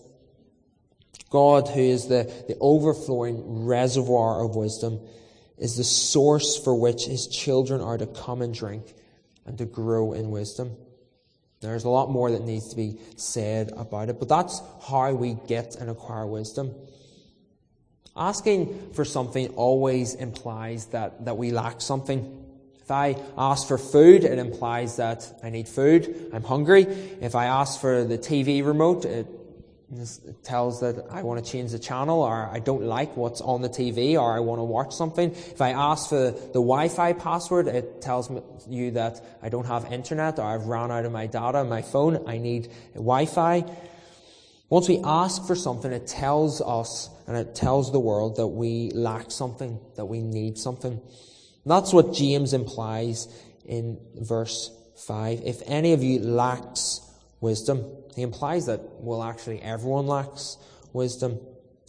God, 1.37 1.68
who 1.68 1.83
is 1.83 2.09
the, 2.09 2.33
the 2.49 2.57
overflowing 2.62 3.66
reservoir 3.66 4.42
of 4.42 4.57
wisdom, 4.57 5.01
is 5.59 5.77
the 5.77 5.85
source 5.85 6.57
for 6.57 6.75
which 6.75 7.05
his 7.05 7.27
children 7.27 7.83
are 7.83 7.99
to 7.99 8.07
come 8.07 8.40
and 8.40 8.55
drink 8.55 8.94
and 9.44 9.59
to 9.59 9.66
grow 9.66 10.14
in 10.14 10.31
wisdom. 10.31 10.75
There's 11.61 11.85
a 11.85 11.90
lot 11.90 12.11
more 12.11 12.31
that 12.31 12.40
needs 12.40 12.70
to 12.70 12.77
be 12.77 12.99
said 13.16 13.70
about 13.77 14.09
it, 14.09 14.18
but 14.18 14.31
that's 14.31 14.62
how 14.88 15.12
we 15.12 15.37
get 15.46 15.77
and 15.77 15.90
acquire 15.90 16.27
wisdom. 16.27 16.75
Asking 18.16 18.92
for 18.94 19.05
something 19.05 19.49
always 19.57 20.14
implies 20.14 20.87
that, 20.87 21.27
that 21.27 21.37
we 21.37 21.51
lack 21.51 21.83
something. 21.83 22.46
If 22.81 22.90
I 22.90 23.14
ask 23.37 23.68
for 23.68 23.77
food, 23.77 24.25
it 24.25 24.38
implies 24.38 24.96
that 24.96 25.38
I 25.42 25.51
need 25.51 25.68
food. 25.68 26.31
I'm 26.33 26.44
hungry. 26.44 26.85
If 27.20 27.35
I 27.35 27.44
ask 27.44 27.79
for 27.79 28.05
the 28.05 28.16
TV 28.16 28.64
remote, 28.64 29.05
it 29.05 29.36
tells 30.42 30.81
that 30.81 31.07
I 31.11 31.22
want 31.22 31.44
to 31.44 31.51
change 31.51 31.70
the 31.70 31.79
channel 31.79 32.22
or 32.22 32.49
I 32.53 32.59
don't 32.59 32.83
like 32.83 33.16
what's 33.16 33.40
on 33.40 33.62
the 33.62 33.68
TV 33.68 34.20
or 34.20 34.35
I 34.37 34.40
want 34.40 34.59
to 34.59 34.64
watch 34.64 34.92
something. 34.92 35.31
If 35.31 35.61
I 35.61 35.70
ask 35.70 36.09
for 36.09 36.33
the 36.33 36.61
Wi-Fi 36.61 37.12
password, 37.12 37.68
it 37.68 38.03
tells 38.03 38.31
you 38.68 38.90
that 38.92 39.25
I 39.42 39.49
don't 39.49 39.66
have 39.66 39.92
internet 39.92 40.40
or 40.40 40.44
I've 40.44 40.66
run 40.66 40.90
out 40.90 41.05
of 41.05 41.12
my 41.12 41.27
data 41.27 41.59
on 41.59 41.68
my 41.68 41.83
phone. 41.83 42.29
I 42.29 42.38
need 42.38 42.68
Wi-Fi. 42.94 43.64
Once 44.68 44.88
we 44.88 45.01
ask 45.05 45.46
for 45.46 45.55
something, 45.55 45.92
it 45.92 46.09
tells 46.09 46.61
us 46.61 47.09
and 47.29 47.37
it 47.37 47.55
tells 47.55 47.92
the 47.92 48.01
world 48.01 48.37
that 48.37 48.49
we 48.49 48.90
lack 48.90 49.31
something, 49.31 49.79
that 49.94 50.07
we 50.07 50.20
need 50.20 50.59
something. 50.59 51.01
That's 51.64 51.92
what 51.92 52.12
James 52.12 52.53
implies 52.53 53.29
in 53.64 53.99
verse 54.16 54.70
5. 55.07 55.42
If 55.44 55.62
any 55.66 55.92
of 55.92 56.03
you 56.03 56.18
lacks 56.18 57.01
wisdom, 57.40 57.85
he 58.16 58.22
implies 58.22 58.64
that, 58.66 58.81
well, 58.98 59.22
actually, 59.22 59.61
everyone 59.61 60.07
lacks 60.07 60.57
wisdom. 60.94 61.38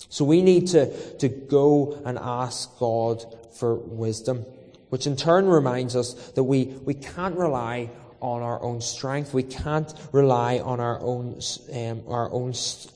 So 0.10 0.26
we 0.26 0.42
need 0.42 0.68
to, 0.68 1.18
to 1.20 1.30
go 1.30 2.02
and 2.06 2.20
ask 2.20 2.78
God 2.78 3.24
for 3.56 3.76
wisdom, 3.76 4.46
which 4.90 5.08
in 5.08 5.16
turn 5.16 5.48
reminds 5.48 5.96
us 5.96 6.14
that 6.32 6.44
we, 6.44 6.66
we 6.66 6.94
can't 6.94 7.38
rely 7.38 7.90
on 8.22 8.42
our 8.42 8.62
own 8.62 8.82
strength. 8.82 9.34
We 9.34 9.44
can't 9.44 9.94
rely 10.12 10.60
on 10.60 10.82
our 10.82 11.00
own, 11.00 11.40
um, 11.74 12.04
our 12.10 12.30
own 12.32 12.54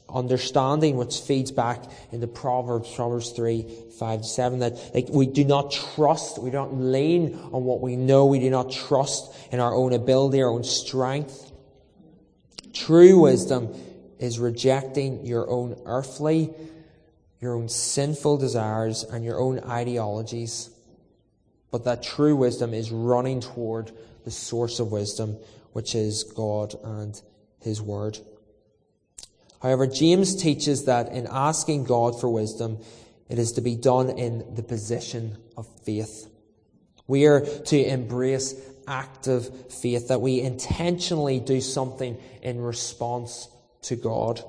understanding, 0.10 0.98
which 0.98 1.20
feeds 1.20 1.52
back 1.52 1.84
into 2.12 2.28
Proverbs, 2.28 2.94
Proverbs 2.94 3.32
3, 3.32 3.65
5 3.98 4.26
7, 4.26 4.60
that 4.60 4.91
like, 4.94 5.08
we 5.10 5.26
do 5.26 5.46
not 5.46 5.72
trust, 5.72 6.38
we 6.38 6.50
don't 6.50 6.91
lean 6.91 7.36
on 7.54 7.63
what 7.63 7.80
we 7.82 7.96
know, 7.96 8.26
we 8.26 8.39
do 8.39 8.50
not 8.50 8.72
trust 8.72 9.34
in 9.54 9.60
our 9.60 9.74
own 9.74 9.94
ability, 9.94 10.41
our 10.41 10.50
own 10.50 10.63
strength. 10.63 11.51
True 12.74 13.20
wisdom 13.20 13.74
is 14.20 14.40
rejecting 14.40 15.26
your 15.26 15.50
own 15.50 15.80
earthly, 15.86 16.54
your 17.40 17.56
own 17.56 17.68
sinful 17.70 18.38
desires, 18.38 19.04
and 19.04 19.26
your 19.26 19.40
own 19.40 19.60
ideologies. 19.60 20.70
But 21.72 21.86
that 21.86 22.04
true 22.04 22.36
wisdom 22.36 22.74
is 22.74 22.92
running 22.92 23.42
toward 23.42 23.92
the 24.24 24.32
source 24.32 24.80
of 24.80 24.92
wisdom, 24.92 25.38
which 25.74 25.96
is 25.96 26.24
God 26.24 26.76
and 26.84 27.20
His 27.62 27.82
Word. 27.82 28.20
However, 29.62 29.88
James 29.88 30.36
teaches 30.36 30.86
that 30.86 31.12
in 31.12 31.28
asking 31.30 31.86
God 31.86 32.20
for 32.20 32.30
wisdom, 32.30 32.80
it 33.30 33.40
is 33.40 33.54
to 33.54 33.62
be 33.62 33.76
done 33.76 34.10
in 34.10 34.56
the 34.56 34.64
position 34.64 35.38
of 35.56 35.68
faith. 35.84 36.28
We 37.08 37.26
are 37.26 37.42
to 37.42 37.84
embrace 37.84 38.54
active 38.88 39.72
faith, 39.72 40.10
that 40.10 40.22
we 40.22 40.41
intentionally 40.41 41.39
do 41.39 41.62
something 41.62 42.17
in 42.41 42.60
response 42.60 43.48
to 43.84 43.96
God. 43.96 44.44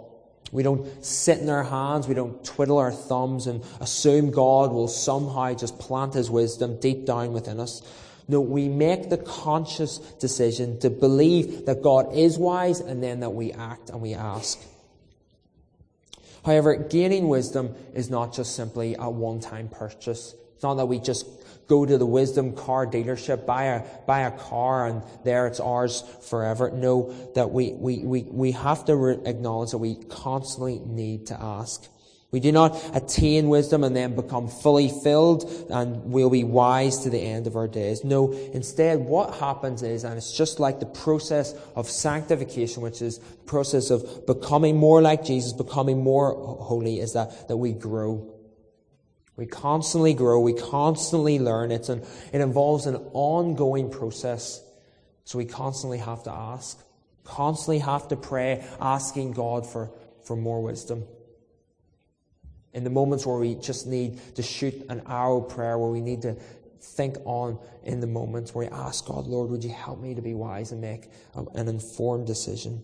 We 0.52 0.62
don't 0.62 1.04
sit 1.04 1.38
in 1.38 1.48
our 1.48 1.62
hands, 1.62 2.06
we 2.06 2.14
don't 2.14 2.44
twiddle 2.44 2.78
our 2.78 2.92
thumbs 2.92 3.46
and 3.46 3.64
assume 3.80 4.30
God 4.30 4.70
will 4.70 4.88
somehow 4.88 5.54
just 5.54 5.78
plant 5.78 6.14
His 6.14 6.30
wisdom 6.30 6.78
deep 6.78 7.06
down 7.06 7.32
within 7.32 7.58
us. 7.58 7.80
No, 8.28 8.40
we 8.40 8.68
make 8.68 9.10
the 9.10 9.18
conscious 9.18 9.98
decision 9.98 10.78
to 10.80 10.90
believe 10.90 11.66
that 11.66 11.82
God 11.82 12.14
is 12.14 12.38
wise 12.38 12.80
and 12.80 13.02
then 13.02 13.20
that 13.20 13.30
we 13.30 13.52
act 13.52 13.90
and 13.90 14.00
we 14.00 14.14
ask. 14.14 14.60
However, 16.44 16.76
gaining 16.76 17.28
wisdom 17.28 17.74
is 17.94 18.10
not 18.10 18.34
just 18.34 18.54
simply 18.54 18.96
a 18.98 19.08
one 19.08 19.40
time 19.40 19.68
purchase. 19.68 20.34
It's 20.54 20.62
not 20.62 20.74
that 20.74 20.86
we 20.86 20.98
just 20.98 21.26
go 21.72 21.86
to 21.86 21.96
the 21.96 22.10
wisdom 22.20 22.54
car 22.54 22.86
dealership, 22.86 23.46
buy 23.46 23.64
a, 23.64 23.82
buy 24.06 24.20
a 24.20 24.30
car, 24.30 24.86
and 24.86 25.02
there 25.24 25.46
it's 25.46 25.60
ours 25.60 26.04
forever. 26.28 26.70
No, 26.70 27.12
that 27.34 27.50
we, 27.50 27.72
we, 27.72 27.98
we, 28.00 28.22
we 28.24 28.52
have 28.52 28.84
to 28.84 28.94
re- 28.94 29.18
acknowledge 29.24 29.70
that 29.70 29.78
we 29.78 29.94
constantly 29.94 30.80
need 30.80 31.28
to 31.28 31.40
ask. 31.40 31.88
We 32.30 32.40
do 32.40 32.50
not 32.50 32.78
attain 32.94 33.48
wisdom 33.48 33.84
and 33.84 33.94
then 33.94 34.16
become 34.16 34.48
fully 34.48 34.90
filled 35.04 35.44
and 35.68 36.02
we'll 36.12 36.30
be 36.30 36.44
wise 36.44 37.00
to 37.00 37.10
the 37.10 37.18
end 37.18 37.46
of 37.46 37.56
our 37.56 37.68
days. 37.68 38.04
No, 38.04 38.32
instead 38.32 39.00
what 39.00 39.34
happens 39.34 39.82
is, 39.82 40.04
and 40.04 40.16
it's 40.16 40.34
just 40.34 40.58
like 40.58 40.80
the 40.80 40.86
process 40.86 41.54
of 41.76 41.90
sanctification, 41.90 42.82
which 42.82 43.02
is 43.02 43.18
the 43.18 43.44
process 43.44 43.90
of 43.90 44.26
becoming 44.26 44.76
more 44.76 45.02
like 45.02 45.26
Jesus, 45.26 45.52
becoming 45.52 46.02
more 46.02 46.32
holy, 46.34 47.00
is 47.00 47.12
that, 47.12 47.48
that 47.48 47.58
we 47.58 47.72
grow. 47.72 48.31
We 49.36 49.46
constantly 49.46 50.14
grow, 50.14 50.40
we 50.40 50.52
constantly 50.52 51.38
learn. 51.38 51.72
It's 51.72 51.88
an, 51.88 52.02
it 52.32 52.40
involves 52.40 52.86
an 52.86 52.96
ongoing 53.12 53.90
process. 53.90 54.62
So 55.24 55.38
we 55.38 55.46
constantly 55.46 55.98
have 55.98 56.24
to 56.24 56.30
ask, 56.30 56.78
constantly 57.24 57.78
have 57.78 58.08
to 58.08 58.16
pray, 58.16 58.64
asking 58.80 59.32
God 59.32 59.66
for, 59.66 59.90
for 60.24 60.36
more 60.36 60.62
wisdom. 60.62 61.04
In 62.74 62.84
the 62.84 62.90
moments 62.90 63.26
where 63.26 63.38
we 63.38 63.54
just 63.54 63.86
need 63.86 64.18
to 64.36 64.42
shoot 64.42 64.74
an 64.88 65.02
arrow 65.06 65.40
prayer, 65.40 65.78
where 65.78 65.90
we 65.90 66.00
need 66.00 66.22
to 66.22 66.36
think 66.80 67.16
on 67.24 67.58
in 67.84 68.00
the 68.00 68.06
moments 68.06 68.54
where 68.54 68.66
we 68.66 68.72
ask 68.72 69.06
God, 69.06 69.26
Lord, 69.26 69.50
would 69.50 69.62
you 69.62 69.70
help 69.70 70.00
me 70.00 70.14
to 70.14 70.22
be 70.22 70.34
wise 70.34 70.72
and 70.72 70.80
make 70.80 71.10
an 71.34 71.68
informed 71.68 72.26
decision? 72.26 72.82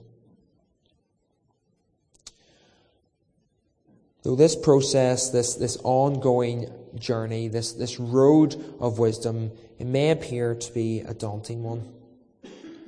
Though 4.29 4.35
this 4.35 4.55
process, 4.55 5.31
this, 5.31 5.55
this 5.55 5.79
ongoing 5.85 6.71
journey, 6.97 7.49
this, 7.49 7.73
this 7.73 7.99
road 7.99 8.63
of 8.79 8.99
wisdom, 8.99 9.53
it 9.79 9.87
may 9.87 10.11
appear 10.11 10.55
to 10.55 10.73
be 10.75 11.01
a 11.01 11.15
daunting 11.15 11.63
one. 11.63 11.91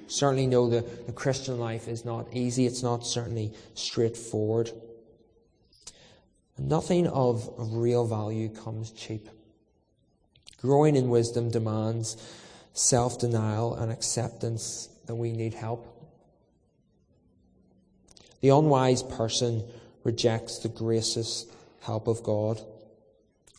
Certainly 0.07 0.49
know 0.49 0.69
the, 0.69 0.83
the 1.07 1.13
Christian 1.13 1.59
life 1.59 1.89
is 1.89 2.05
not 2.05 2.27
easy, 2.35 2.67
it's 2.67 2.83
not 2.83 3.07
certainly 3.07 3.55
straightforward. 3.73 4.71
Nothing 6.59 7.07
of, 7.07 7.49
of 7.59 7.73
real 7.73 8.05
value 8.05 8.51
comes 8.51 8.91
cheap. 8.91 9.27
Growing 10.61 10.95
in 10.95 11.09
wisdom 11.09 11.51
demands 11.51 12.19
self 12.75 13.19
denial 13.19 13.75
and 13.77 13.91
acceptance 13.91 14.91
that 15.07 15.15
we 15.15 15.33
need 15.33 15.55
help. 15.55 15.87
The 18.43 18.51
unwise 18.51 19.03
person 19.03 19.65
rejects 20.05 20.59
the 20.59 20.69
gracious 20.69 21.47
help 21.81 22.09
of 22.09 22.23
God, 22.23 22.61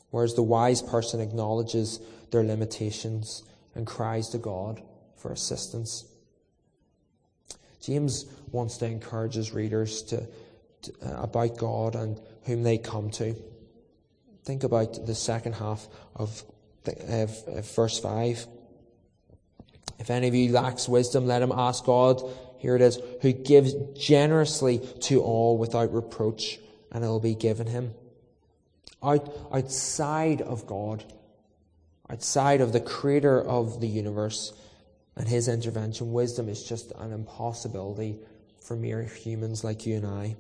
whereas 0.10 0.36
the 0.36 0.44
wise 0.44 0.82
person 0.82 1.20
acknowledges 1.20 2.00
their 2.32 2.44
limitations 2.44 3.44
and 3.76 3.86
cries 3.86 4.30
to 4.30 4.38
God 4.38 4.82
for 5.18 5.32
assistance. 5.32 6.06
James 7.82 8.26
wants 8.52 8.78
to 8.78 8.86
encourage 8.86 9.36
his 9.36 9.54
readers 9.54 10.04
to, 10.04 10.28
to 10.84 10.94
uh, 11.04 11.24
about 11.24 11.58
God 11.58 11.96
and 11.96 12.20
whom 12.44 12.64
they 12.64 12.78
come 12.78 13.10
to. 13.12 13.36
Think 14.44 14.64
about 14.64 15.06
the 15.06 15.16
second 15.16 15.54
half 15.54 15.88
of, 16.16 16.44
the, 16.84 17.64
verse 17.76 18.00
5. 18.00 18.46
If 20.00 20.10
any 20.10 20.28
of 20.28 20.34
you 20.34 20.52
lacks 20.52 20.90
wisdom, 20.90 21.28
let 21.28 21.42
him 21.42 21.52
ask 21.52 21.86
God. 21.86 22.24
Here 22.62 22.76
it 22.76 22.82
is, 22.82 23.00
who 23.22 23.34
gives 23.34 23.74
generously 23.98 24.80
to 25.02 25.22
all 25.22 25.58
without 25.58 25.92
reproach, 25.92 26.60
and 26.92 27.04
it 27.04 27.08
will 27.08 27.20
be 27.20 27.34
given 27.34 27.66
him. 27.66 27.96
Out, 29.02 29.36
outside 29.52 30.42
of 30.42 30.68
God, 30.68 31.04
outside 32.08 32.62
of 32.62 32.72
the 32.72 32.80
creator 32.80 33.42
of 33.42 33.82
the 33.82 33.88
universe 33.88 34.54
and 35.16 35.28
his 35.28 35.48
intervention, 35.48 36.14
wisdom 36.14 36.48
is 36.50 36.64
just 36.64 36.92
an 37.00 37.12
impossibility 37.12 38.20
for 38.62 38.76
mere 38.76 39.02
humans 39.02 39.64
like 39.64 39.88
you 39.88 39.96
and 39.96 40.06
I. 40.06 40.36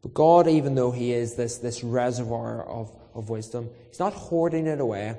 But 0.00 0.14
God, 0.14 0.48
even 0.48 0.74
though 0.74 0.90
He 0.90 1.12
is 1.12 1.34
this, 1.34 1.58
this 1.58 1.84
reservoir 1.84 2.64
of, 2.64 2.90
of 3.14 3.28
wisdom, 3.28 3.68
He's 3.88 3.98
not 3.98 4.14
hoarding 4.14 4.66
it 4.66 4.80
away. 4.80 5.16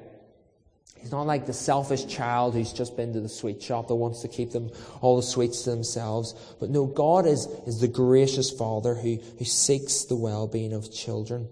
He's 1.01 1.11
not 1.11 1.27
like 1.27 1.45
the 1.45 1.53
selfish 1.53 2.05
child 2.07 2.53
who's 2.53 2.73
just 2.73 2.97
been 2.97 3.13
to 3.13 3.21
the 3.21 3.29
sweet 3.29 3.61
shop 3.61 3.87
that 3.87 3.95
wants 3.95 4.21
to 4.21 4.27
keep 4.27 4.51
them 4.51 4.71
all 5.01 5.15
the 5.15 5.23
sweets 5.23 5.63
to 5.63 5.69
themselves. 5.69 6.35
But 6.59 6.69
no, 6.69 6.85
God 6.85 7.25
is, 7.25 7.45
is 7.65 7.79
the 7.79 7.87
gracious 7.87 8.51
Father 8.51 8.95
who, 8.95 9.17
who 9.37 9.45
seeks 9.45 10.03
the 10.03 10.15
well 10.15 10.47
being 10.47 10.73
of 10.73 10.91
children. 10.91 11.47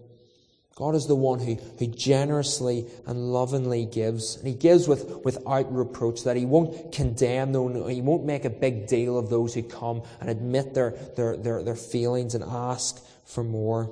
God 0.76 0.94
is 0.94 1.08
the 1.08 1.16
one 1.16 1.40
who, 1.40 1.56
who 1.80 1.88
generously 1.88 2.86
and 3.08 3.32
lovingly 3.32 3.86
gives. 3.86 4.36
And 4.36 4.46
He 4.46 4.54
gives 4.54 4.90
with, 4.90 5.24
without 5.24 5.74
reproach, 5.74 6.26
that 6.26 6.36
He 6.36 6.46
won't 6.46 6.92
condemn, 6.92 7.54
no, 7.54 7.88
He 7.88 8.02
won't 8.02 8.26
make 8.26 8.44
a 8.44 8.50
big 8.50 8.88
deal 8.88 9.18
of 9.18 9.30
those 9.30 9.54
who 9.54 9.64
come 9.64 10.04
and 10.20 10.30
admit 10.30 10.74
their, 10.74 10.92
their, 11.16 11.38
their, 11.38 11.64
their 11.64 11.76
feelings 11.76 12.36
and 12.36 12.44
ask 12.44 13.02
for 13.24 13.44
more. 13.44 13.90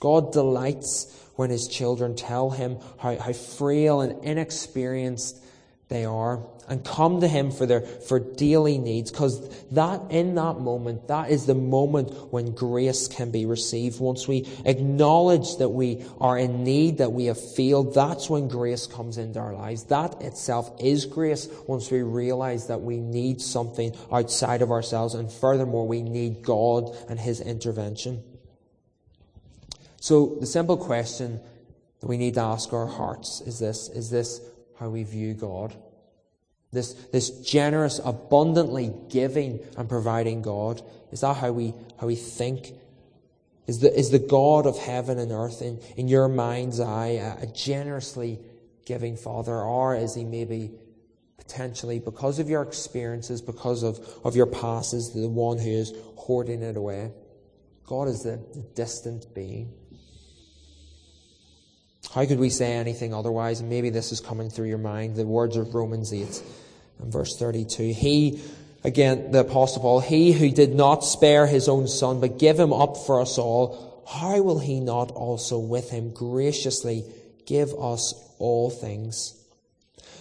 God 0.00 0.32
delights 0.32 1.12
when 1.36 1.50
His 1.50 1.68
children 1.68 2.16
tell 2.16 2.50
Him 2.50 2.78
how, 2.98 3.18
how 3.18 3.32
frail 3.32 4.00
and 4.00 4.24
inexperienced 4.24 5.42
they 5.88 6.04
are 6.04 6.44
and 6.68 6.84
come 6.84 7.20
to 7.20 7.28
him 7.28 7.52
for 7.52 7.64
their 7.64 7.80
for 7.80 8.18
daily 8.18 8.76
needs. 8.76 9.12
Because 9.12 9.64
that 9.68 10.00
in 10.10 10.34
that 10.34 10.58
moment 10.58 11.06
that 11.06 11.30
is 11.30 11.46
the 11.46 11.54
moment 11.54 12.32
when 12.32 12.54
grace 12.54 13.06
can 13.06 13.30
be 13.30 13.46
received. 13.46 14.00
Once 14.00 14.26
we 14.26 14.48
acknowledge 14.64 15.58
that 15.58 15.68
we 15.68 16.04
are 16.20 16.36
in 16.36 16.64
need 16.64 16.98
that 16.98 17.12
we 17.12 17.26
have 17.26 17.38
failed 17.54 17.94
that's 17.94 18.28
when 18.28 18.48
grace 18.48 18.86
comes 18.88 19.16
into 19.16 19.38
our 19.38 19.54
lives. 19.54 19.84
That 19.84 20.20
itself 20.22 20.70
is 20.80 21.06
grace 21.06 21.48
once 21.68 21.90
we 21.90 22.02
realize 22.02 22.66
that 22.66 22.80
we 22.80 22.98
need 22.98 23.40
something 23.40 23.94
outside 24.10 24.62
of 24.62 24.72
ourselves. 24.72 25.14
And 25.14 25.30
furthermore 25.30 25.86
we 25.86 26.02
need 26.02 26.42
God 26.42 26.96
and 27.08 27.20
his 27.20 27.40
intervention 27.40 28.24
so 30.06 30.36
the 30.38 30.46
simple 30.46 30.76
question 30.76 31.40
that 31.98 32.06
we 32.06 32.16
need 32.16 32.34
to 32.34 32.40
ask 32.40 32.72
our 32.72 32.86
hearts 32.86 33.40
is 33.40 33.58
this 33.58 33.88
is 33.88 34.08
this 34.08 34.40
how 34.78 34.88
we 34.88 35.02
view 35.02 35.34
God. 35.34 35.74
This, 36.72 36.92
this 37.10 37.30
generous, 37.40 38.00
abundantly 38.04 38.92
giving 39.08 39.58
and 39.76 39.88
providing 39.88 40.42
God. 40.42 40.80
Is 41.10 41.22
that 41.22 41.34
how 41.34 41.50
we, 41.50 41.74
how 41.98 42.06
we 42.06 42.14
think? 42.14 42.70
Is 43.66 43.80
the, 43.80 43.92
is 43.98 44.12
the 44.12 44.20
God 44.20 44.66
of 44.66 44.78
heaven 44.78 45.18
and 45.18 45.32
earth 45.32 45.60
in, 45.60 45.80
in 45.96 46.06
your 46.06 46.28
mind's 46.28 46.78
eye 46.78 47.18
a, 47.40 47.42
a 47.42 47.46
generously 47.46 48.38
giving 48.84 49.16
Father? 49.16 49.56
Or 49.56 49.96
is 49.96 50.14
he 50.14 50.24
maybe 50.24 50.70
potentially, 51.36 51.98
because 51.98 52.38
of 52.38 52.48
your 52.48 52.62
experiences, 52.62 53.42
because 53.42 53.82
of, 53.82 53.98
of 54.22 54.36
your 54.36 54.46
past, 54.46 54.94
is 54.94 55.12
the 55.14 55.28
one 55.28 55.58
who 55.58 55.70
is 55.70 55.92
hoarding 56.14 56.62
it 56.62 56.76
away? 56.76 57.10
God 57.86 58.06
is 58.06 58.22
the 58.22 58.36
distant 58.74 59.32
being. 59.34 59.72
How 62.16 62.24
could 62.24 62.38
we 62.38 62.48
say 62.48 62.72
anything 62.72 63.12
otherwise? 63.12 63.60
And 63.60 63.68
maybe 63.68 63.90
this 63.90 64.10
is 64.10 64.20
coming 64.20 64.48
through 64.48 64.68
your 64.68 64.78
mind. 64.78 65.16
The 65.16 65.26
words 65.26 65.58
of 65.58 65.74
Romans 65.74 66.14
8 66.14 66.42
and 67.00 67.12
verse 67.12 67.36
32. 67.36 67.92
He, 67.92 68.40
again, 68.82 69.32
the 69.32 69.40
Apostle 69.40 69.82
Paul, 69.82 70.00
he 70.00 70.32
who 70.32 70.48
did 70.48 70.74
not 70.74 71.04
spare 71.04 71.46
his 71.46 71.68
own 71.68 71.86
son, 71.86 72.20
but 72.20 72.38
give 72.38 72.58
him 72.58 72.72
up 72.72 72.96
for 72.96 73.20
us 73.20 73.36
all, 73.36 74.02
how 74.08 74.40
will 74.40 74.58
he 74.58 74.80
not 74.80 75.10
also 75.10 75.58
with 75.58 75.90
him 75.90 76.10
graciously 76.10 77.04
give 77.44 77.74
us 77.78 78.14
all 78.38 78.70
things? 78.70 79.38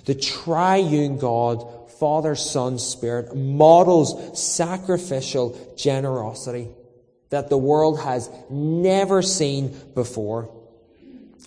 The 0.04 0.16
triune 0.16 1.18
God, 1.18 1.92
Father, 1.92 2.36
Son, 2.36 2.78
Spirit, 2.78 3.38
models 3.38 4.38
sacrificial 4.38 5.58
generosity 5.78 6.68
that 7.30 7.48
the 7.48 7.58
world 7.58 8.02
has 8.02 8.30
never 8.50 9.22
seen 9.22 9.74
before 9.96 10.52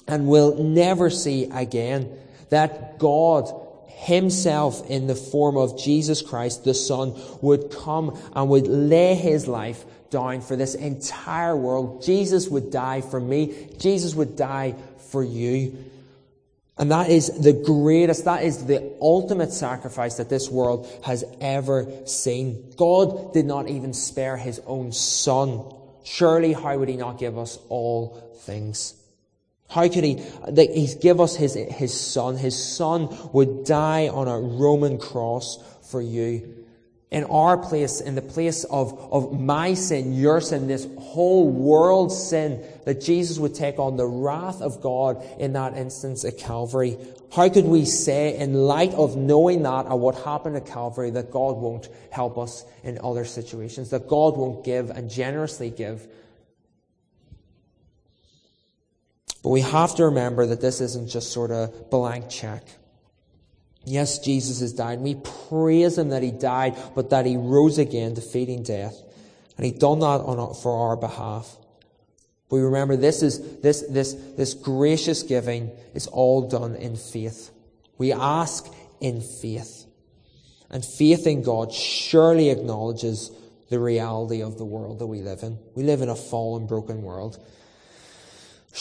and 0.09 0.27
will 0.27 0.57
never 0.63 1.11
see 1.11 1.45
again. 1.45 2.11
That 2.51 2.99
God 2.99 3.53
Himself, 3.89 4.89
in 4.89 5.07
the 5.07 5.15
form 5.15 5.57
of 5.57 5.79
Jesus 5.79 6.23
Christ, 6.23 6.65
the 6.65 6.75
Son, 6.75 7.15
would 7.43 7.71
come 7.71 8.19
and 8.35 8.49
would 8.49 8.67
lay 8.67 9.15
His 9.15 9.47
life 9.47 9.85
down 10.11 10.41
for 10.41 10.57
this 10.57 10.75
entire 10.75 11.57
world. 11.57 12.03
Jesus 12.03 12.49
would 12.49 12.71
die 12.71 13.03
for 13.03 13.21
me. 13.21 13.69
Jesus 13.79 14.15
would 14.15 14.37
die 14.37 14.75
for 15.11 15.23
you. 15.23 15.77
And 16.79 16.93
that 16.93 17.11
is 17.11 17.29
the 17.41 17.53
greatest, 17.53 18.25
that 18.25 18.45
is 18.45 18.65
the 18.67 18.93
ultimate 19.01 19.53
sacrifice 19.53 20.19
that 20.19 20.31
this 20.31 20.49
world 20.49 20.89
has 21.05 21.25
ever 21.41 21.91
seen. 22.07 22.73
God 22.77 23.35
did 23.35 23.47
not 23.47 23.69
even 23.69 23.93
spare 23.93 24.37
His 24.37 24.61
own 24.65 24.93
Son. 24.93 25.65
Surely, 26.05 26.53
how 26.53 26.79
would 26.79 26.89
He 26.89 26.97
not 26.97 27.19
give 27.19 27.37
us 27.37 27.59
all 27.69 28.33
things? 28.43 28.95
How 29.69 29.87
could 29.89 30.05
he, 30.05 30.23
he's 30.57 30.95
give 30.95 31.21
us 31.21 31.37
his, 31.37 31.55
his 31.55 31.99
son. 31.99 32.37
His 32.37 32.57
son 32.57 33.09
would 33.33 33.65
die 33.65 34.09
on 34.09 34.27
a 34.27 34.39
Roman 34.39 34.99
cross 34.99 35.59
for 35.83 36.01
you. 36.01 36.55
In 37.11 37.25
our 37.25 37.57
place, 37.57 38.03
in 38.03 38.15
the 38.15 38.23
place 38.23 38.65
of, 38.65 38.99
of 39.13 39.39
my 39.39 39.73
sin, 39.75 40.13
your 40.13 40.43
sin, 40.43 40.69
this 40.69 40.87
whole 40.99 41.49
world's 41.51 42.17
sin, 42.29 42.63
that 42.85 43.01
Jesus 43.01 43.39
would 43.39 43.55
take 43.55 43.79
on 43.79 43.97
the 43.97 44.07
wrath 44.07 44.61
of 44.61 44.83
God 44.83 45.25
in 45.39 45.55
that 45.55 45.75
instance 45.75 46.25
at 46.25 46.37
Calvary. 46.37 46.99
How 47.33 47.49
could 47.49 47.65
we 47.65 47.87
say, 47.87 48.37
in 48.37 48.53
light 48.53 48.93
of 48.93 49.17
knowing 49.17 49.63
that 49.63 49.87
and 49.87 50.01
what 50.01 50.17
happened 50.17 50.57
at 50.57 50.67
Calvary, 50.67 51.11
that 51.11 51.31
God 51.31 51.57
won't 51.57 51.89
help 52.11 52.37
us 52.37 52.65
in 52.83 52.99
other 53.03 53.25
situations, 53.25 53.91
that 53.91 54.07
God 54.07 54.37
won't 54.37 54.65
give 54.65 54.91
and 54.91 55.11
generously 55.11 55.71
give 55.71 56.07
But 59.49 59.53
we 59.53 59.61
have 59.63 59.95
to 59.95 60.05
remember 60.05 60.45
that 60.45 60.61
this 60.61 60.83
isn't 60.83 61.09
just 61.09 61.33
sort 61.33 61.51
of 61.51 61.89
blank 61.89 62.29
check. 62.29 62.65
Yes, 63.87 64.19
Jesus 64.19 64.61
has 64.61 64.75
died. 64.75 64.99
We 64.99 65.15
praise 65.49 65.97
him 65.97 66.11
that 66.11 66.23
he 66.23 66.31
died, 66.31 66.77
but 66.95 67.09
that 67.09 67.25
he 67.25 67.39
rose 67.39 67.79
again, 67.79 68.13
defeating 68.13 68.63
death. 68.63 69.03
And 69.57 69.65
he 69.65 69.73
done 69.73 70.01
that 70.01 70.05
on, 70.05 70.55
for 70.55 70.91
our 70.91 70.97
behalf. 70.97 71.57
We 72.51 72.61
remember 72.61 72.97
this 72.97 73.23
is, 73.23 73.61
this, 73.61 73.81
this, 73.89 74.13
this 74.37 74.53
gracious 74.53 75.23
giving 75.23 75.71
is 75.95 76.09
all 76.09 76.47
done 76.47 76.75
in 76.75 76.97
faith. 76.97 77.51
We 77.97 78.13
ask 78.13 78.71
in 79.01 79.23
faith. 79.23 79.87
And 80.69 80.85
faith 80.85 81.27
in 81.27 81.43
God 81.43 81.73
surely 81.73 82.51
acknowledges 82.51 83.31
the 83.71 83.81
reality 83.81 84.43
of 84.43 84.59
the 84.59 84.67
world 84.67 84.99
that 84.99 85.07
we 85.07 85.23
live 85.23 85.43
in. 85.43 85.59
We 85.75 85.85
live 85.85 86.03
in 86.03 86.11
a 86.11 86.17
fallen, 86.17 86.67
broken 86.67 87.01
world 87.01 87.43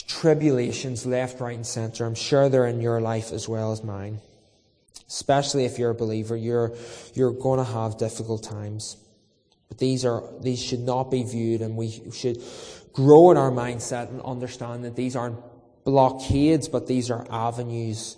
tribulations 0.06 1.06
left, 1.06 1.40
right, 1.40 1.56
and 1.56 1.66
center. 1.66 2.04
I'm 2.04 2.14
sure 2.14 2.48
they're 2.48 2.66
in 2.66 2.80
your 2.80 3.00
life 3.00 3.32
as 3.32 3.48
well 3.48 3.72
as 3.72 3.82
mine. 3.82 4.20
Especially 5.08 5.64
if 5.64 5.78
you're 5.78 5.90
a 5.90 5.94
believer, 5.94 6.36
you're, 6.36 6.74
you're 7.14 7.32
going 7.32 7.58
to 7.58 7.72
have 7.72 7.96
difficult 7.98 8.42
times. 8.42 8.96
But 9.68 9.78
these 9.78 10.04
are, 10.04 10.22
these 10.40 10.62
should 10.62 10.80
not 10.80 11.10
be 11.10 11.22
viewed 11.22 11.62
and 11.62 11.76
we 11.76 12.02
should 12.12 12.42
grow 12.92 13.30
in 13.30 13.36
our 13.36 13.50
mindset 13.50 14.10
and 14.10 14.20
understand 14.22 14.84
that 14.84 14.96
these 14.96 15.16
aren't 15.16 15.38
blockades, 15.84 16.68
but 16.68 16.86
these 16.86 17.10
are 17.10 17.26
avenues 17.30 18.16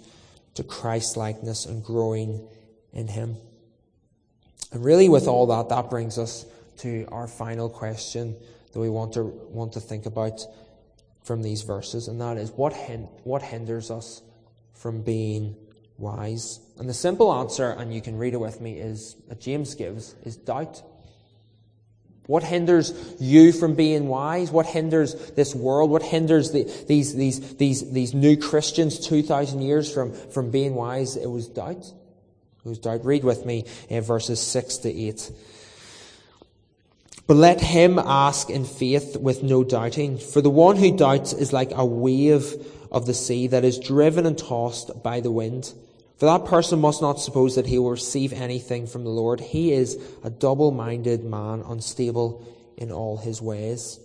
to 0.54 0.64
Christ 0.64 1.16
likeness 1.16 1.66
and 1.66 1.84
growing 1.84 2.46
in 2.92 3.06
Him. 3.06 3.36
And 4.72 4.84
really 4.84 5.08
with 5.08 5.28
all 5.28 5.46
that, 5.46 5.68
that 5.68 5.90
brings 5.90 6.18
us 6.18 6.46
to 6.78 7.06
our 7.12 7.26
final 7.26 7.68
question 7.68 8.36
that 8.72 8.78
we 8.80 8.88
want 8.88 9.14
to, 9.14 9.22
want 9.22 9.72
to 9.74 9.80
think 9.80 10.06
about 10.06 10.40
from 11.22 11.42
these 11.42 11.62
verses, 11.62 12.08
and 12.08 12.20
that 12.20 12.36
is 12.36 12.50
what, 12.52 12.72
hin- 12.72 13.08
what 13.24 13.42
hinders 13.42 13.90
us 13.90 14.22
from 14.74 15.02
being 15.02 15.54
wise? 15.98 16.60
And 16.78 16.88
the 16.88 16.94
simple 16.94 17.32
answer, 17.32 17.70
and 17.70 17.92
you 17.94 18.00
can 18.00 18.16
read 18.16 18.34
it 18.34 18.40
with 18.40 18.60
me, 18.60 18.78
is 18.78 19.16
that 19.28 19.40
James 19.40 19.74
gives 19.74 20.14
is 20.24 20.36
doubt. 20.36 20.82
What 22.26 22.44
hinders 22.44 22.94
you 23.18 23.52
from 23.52 23.74
being 23.74 24.06
wise? 24.06 24.52
What 24.52 24.66
hinders 24.66 25.14
this 25.32 25.54
world? 25.54 25.90
What 25.90 26.02
hinders 26.02 26.52
the, 26.52 26.62
these, 26.86 27.14
these, 27.14 27.56
these, 27.56 27.90
these 27.90 28.14
new 28.14 28.36
Christians 28.36 29.00
2,000 29.00 29.60
years 29.62 29.92
from, 29.92 30.12
from 30.12 30.50
being 30.50 30.74
wise? 30.74 31.16
It 31.16 31.26
was 31.26 31.48
doubt. 31.48 31.84
It 32.64 32.68
was 32.68 32.78
doubt. 32.78 33.04
Read 33.04 33.24
with 33.24 33.44
me 33.44 33.64
in 33.88 34.02
verses 34.04 34.40
6 34.40 34.76
to 34.78 34.88
8. 34.88 35.32
But 37.30 37.36
let 37.36 37.60
him 37.60 38.00
ask 38.00 38.50
in 38.50 38.64
faith 38.64 39.16
with 39.16 39.44
no 39.44 39.62
doubting, 39.62 40.18
for 40.18 40.40
the 40.40 40.50
one 40.50 40.74
who 40.74 40.90
doubts 40.90 41.32
is 41.32 41.52
like 41.52 41.70
a 41.72 41.86
wave 41.86 42.56
of 42.90 43.06
the 43.06 43.14
sea 43.14 43.46
that 43.46 43.64
is 43.64 43.78
driven 43.78 44.26
and 44.26 44.36
tossed 44.36 45.04
by 45.04 45.20
the 45.20 45.30
wind. 45.30 45.72
For 46.16 46.26
that 46.26 46.44
person 46.44 46.80
must 46.80 47.00
not 47.00 47.20
suppose 47.20 47.54
that 47.54 47.68
he 47.68 47.78
will 47.78 47.92
receive 47.92 48.32
anything 48.32 48.88
from 48.88 49.04
the 49.04 49.10
Lord. 49.10 49.38
He 49.38 49.72
is 49.72 49.96
a 50.24 50.30
double 50.30 50.72
minded 50.72 51.22
man, 51.22 51.62
unstable 51.64 52.44
in 52.76 52.90
all 52.90 53.16
his 53.16 53.40
ways. 53.40 54.00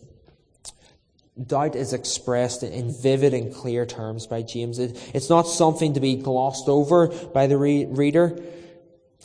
Doubt 1.43 1.75
is 1.75 1.93
expressed 1.93 2.61
in 2.61 2.91
vivid 2.91 3.33
and 3.33 3.51
clear 3.51 3.87
terms 3.87 4.27
by 4.27 4.43
James. 4.43 4.77
It's 4.77 5.31
not 5.31 5.47
something 5.47 5.95
to 5.95 5.99
be 5.99 6.15
glossed 6.15 6.69
over 6.69 7.07
by 7.07 7.47
the 7.47 7.57
reader. 7.57 8.39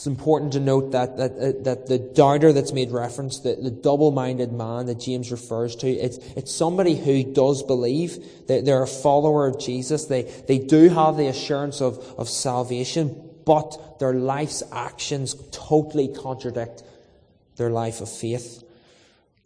It's 0.01 0.07
important 0.07 0.55
to 0.55 0.61
note 0.61 0.93
that, 0.93 1.19
that, 1.19 1.33
uh, 1.33 1.63
that 1.65 1.87
the 1.87 1.99
doubter 1.99 2.55
that's 2.55 2.73
made 2.73 2.91
reference, 2.91 3.41
the, 3.41 3.55
the 3.57 3.71
double-minded 3.71 4.51
man 4.51 4.87
that 4.87 4.99
James 4.99 5.31
refers 5.31 5.77
to, 5.77 5.89
it's, 5.91 6.17
it's 6.39 6.51
somebody 6.51 6.97
who 6.97 7.23
does 7.23 7.63
believe. 7.63 8.47
They, 8.47 8.63
they're 8.63 8.83
a 8.83 8.87
follower 8.87 9.47
of 9.47 9.61
Jesus. 9.61 10.07
They, 10.07 10.23
they 10.23 10.57
do 10.57 10.89
have 10.89 11.19
the 11.19 11.27
assurance 11.27 11.83
of, 11.83 11.99
of 12.19 12.31
salvation, 12.31 13.15
but 13.45 13.99
their 13.99 14.15
life's 14.15 14.63
actions 14.73 15.37
totally 15.51 16.09
contradict 16.09 16.83
their 17.57 17.69
life 17.69 18.01
of 18.01 18.09
faith. 18.09 18.65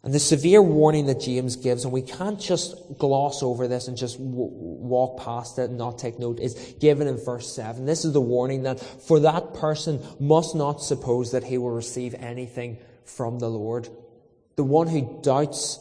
And 0.05 0.13
the 0.13 0.19
severe 0.19 0.61
warning 0.61 1.07
that 1.07 1.19
James 1.19 1.55
gives, 1.55 1.83
and 1.83 1.91
we 1.91 2.03
can't 2.03 2.39
just 2.39 2.75
gloss 2.99 3.41
over 3.41 3.67
this 3.67 3.87
and 3.87 3.97
just 3.97 4.19
w- 4.19 4.51
walk 4.51 5.19
past 5.19 5.57
it 5.57 5.71
and 5.71 5.79
not 5.79 5.97
take 5.97 6.19
note, 6.19 6.39
is 6.39 6.75
given 6.79 7.07
in 7.07 7.17
verse 7.17 7.51
7. 7.55 7.87
This 7.87 8.05
is 8.05 8.13
the 8.13 8.21
warning 8.21 8.63
that 8.63 8.79
for 8.79 9.21
that 9.21 9.55
person 9.55 9.99
must 10.19 10.53
not 10.53 10.83
suppose 10.83 11.31
that 11.31 11.43
he 11.43 11.57
will 11.57 11.71
receive 11.71 12.13
anything 12.19 12.77
from 13.03 13.39
the 13.39 13.49
Lord. 13.49 13.89
The 14.57 14.63
one 14.63 14.85
who 14.85 15.19
doubts 15.23 15.79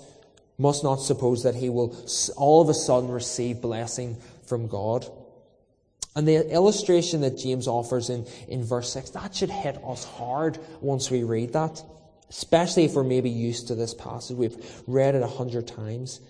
must 0.57 0.83
not 0.83 1.03
suppose 1.03 1.43
that 1.43 1.55
he 1.55 1.69
will 1.69 1.95
all 2.39 2.63
of 2.63 2.71
a 2.71 2.75
sudden 2.75 3.11
receive 3.11 3.61
blessing 3.61 4.17
from 4.47 4.69
God. 4.69 5.07
And 6.17 6.27
the 6.27 6.51
illustration 6.51 7.21
that 7.21 7.37
James 7.37 7.69
offers 7.69 8.09
in, 8.09 8.25
in 8.49 8.65
verse 8.65 8.91
6, 8.91 9.11
that 9.11 9.35
should 9.35 9.51
hit 9.51 9.79
us 9.87 10.05
hard 10.05 10.59
once 10.81 11.11
we 11.11 11.25
read 11.25 11.53
that 11.53 11.83
especially 12.35 12.85
if 12.85 12.94
we're 12.94 13.05
maybe 13.05 13.31
used 13.31 13.68
to 13.68 13.77
this 13.77 13.94
passage. 13.94 14.37
We've 14.37 14.57
read 14.88 15.14
it 15.14 15.23
a 15.23 15.29
hundred 15.29 15.68
times. 15.68 16.20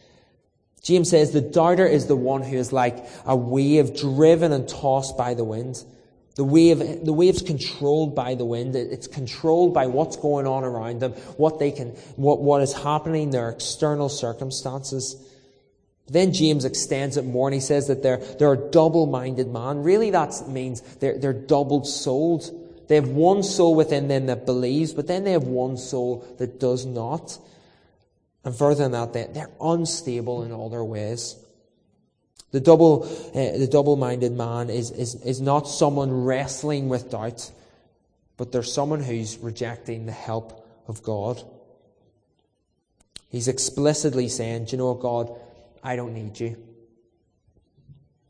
James 0.82 1.08
says 1.08 1.30
the 1.30 1.40
doubter 1.40 1.86
is 1.86 2.06
the 2.06 2.16
one 2.16 2.42
who 2.42 2.56
is 2.56 2.72
like 2.72 3.06
a 3.24 3.34
wave 3.34 3.98
driven 3.98 4.52
and 4.52 4.68
tossed 4.68 5.16
by 5.16 5.32
the 5.32 5.44
wind. 5.44 5.82
The 6.36 6.44
wave, 6.44 7.04
the 7.04 7.12
wave's 7.12 7.40
controlled 7.40 8.14
by 8.14 8.34
the 8.34 8.44
wind. 8.44 8.76
It's 8.76 9.06
controlled 9.06 9.72
by 9.72 9.86
what's 9.86 10.16
going 10.16 10.46
on 10.46 10.62
around 10.62 11.00
them, 11.00 11.12
what 11.38 11.58
they 11.58 11.70
can, 11.70 11.90
what, 12.16 12.42
what 12.42 12.60
is 12.60 12.74
happening, 12.74 13.30
their 13.30 13.48
external 13.48 14.10
circumstances. 14.10 15.16
Then 16.06 16.34
James 16.34 16.66
extends 16.66 17.16
it 17.16 17.24
more 17.24 17.48
and 17.48 17.54
he 17.54 17.60
says 17.60 17.86
that 17.86 18.02
they're, 18.02 18.18
they're 18.18 18.52
a 18.52 18.70
double-minded 18.70 19.48
man. 19.48 19.82
Really 19.82 20.10
that 20.10 20.34
means 20.48 20.82
they're, 20.96 21.18
they're 21.18 21.32
double-souled. 21.32 22.63
They 22.88 22.96
have 22.96 23.08
one 23.08 23.42
soul 23.42 23.74
within 23.74 24.08
them 24.08 24.26
that 24.26 24.46
believes, 24.46 24.92
but 24.92 25.06
then 25.06 25.24
they 25.24 25.32
have 25.32 25.44
one 25.44 25.76
soul 25.76 26.26
that 26.38 26.60
does 26.60 26.84
not. 26.84 27.38
And 28.44 28.54
further 28.54 28.88
than 28.88 28.92
that, 28.92 29.12
they're 29.34 29.50
unstable 29.60 30.42
in 30.42 30.52
all 30.52 30.68
their 30.68 30.84
ways. 30.84 31.36
The 32.50 32.60
double, 32.60 33.04
uh, 33.34 33.58
the 33.58 33.68
double-minded 33.70 34.32
man 34.32 34.70
is, 34.70 34.90
is, 34.90 35.16
is 35.16 35.40
not 35.40 35.66
someone 35.66 36.24
wrestling 36.24 36.88
with 36.88 37.10
doubt, 37.10 37.50
but 38.36 38.52
they're 38.52 38.62
someone 38.62 39.02
who's 39.02 39.38
rejecting 39.38 40.06
the 40.06 40.12
help 40.12 40.64
of 40.86 41.02
God. 41.02 41.42
He's 43.28 43.48
explicitly 43.48 44.28
saying, 44.28 44.66
Do 44.66 44.72
you 44.72 44.78
know 44.78 44.92
what, 44.92 45.00
God? 45.00 45.36
I 45.82 45.96
don't 45.96 46.14
need 46.14 46.38
you. 46.38 46.56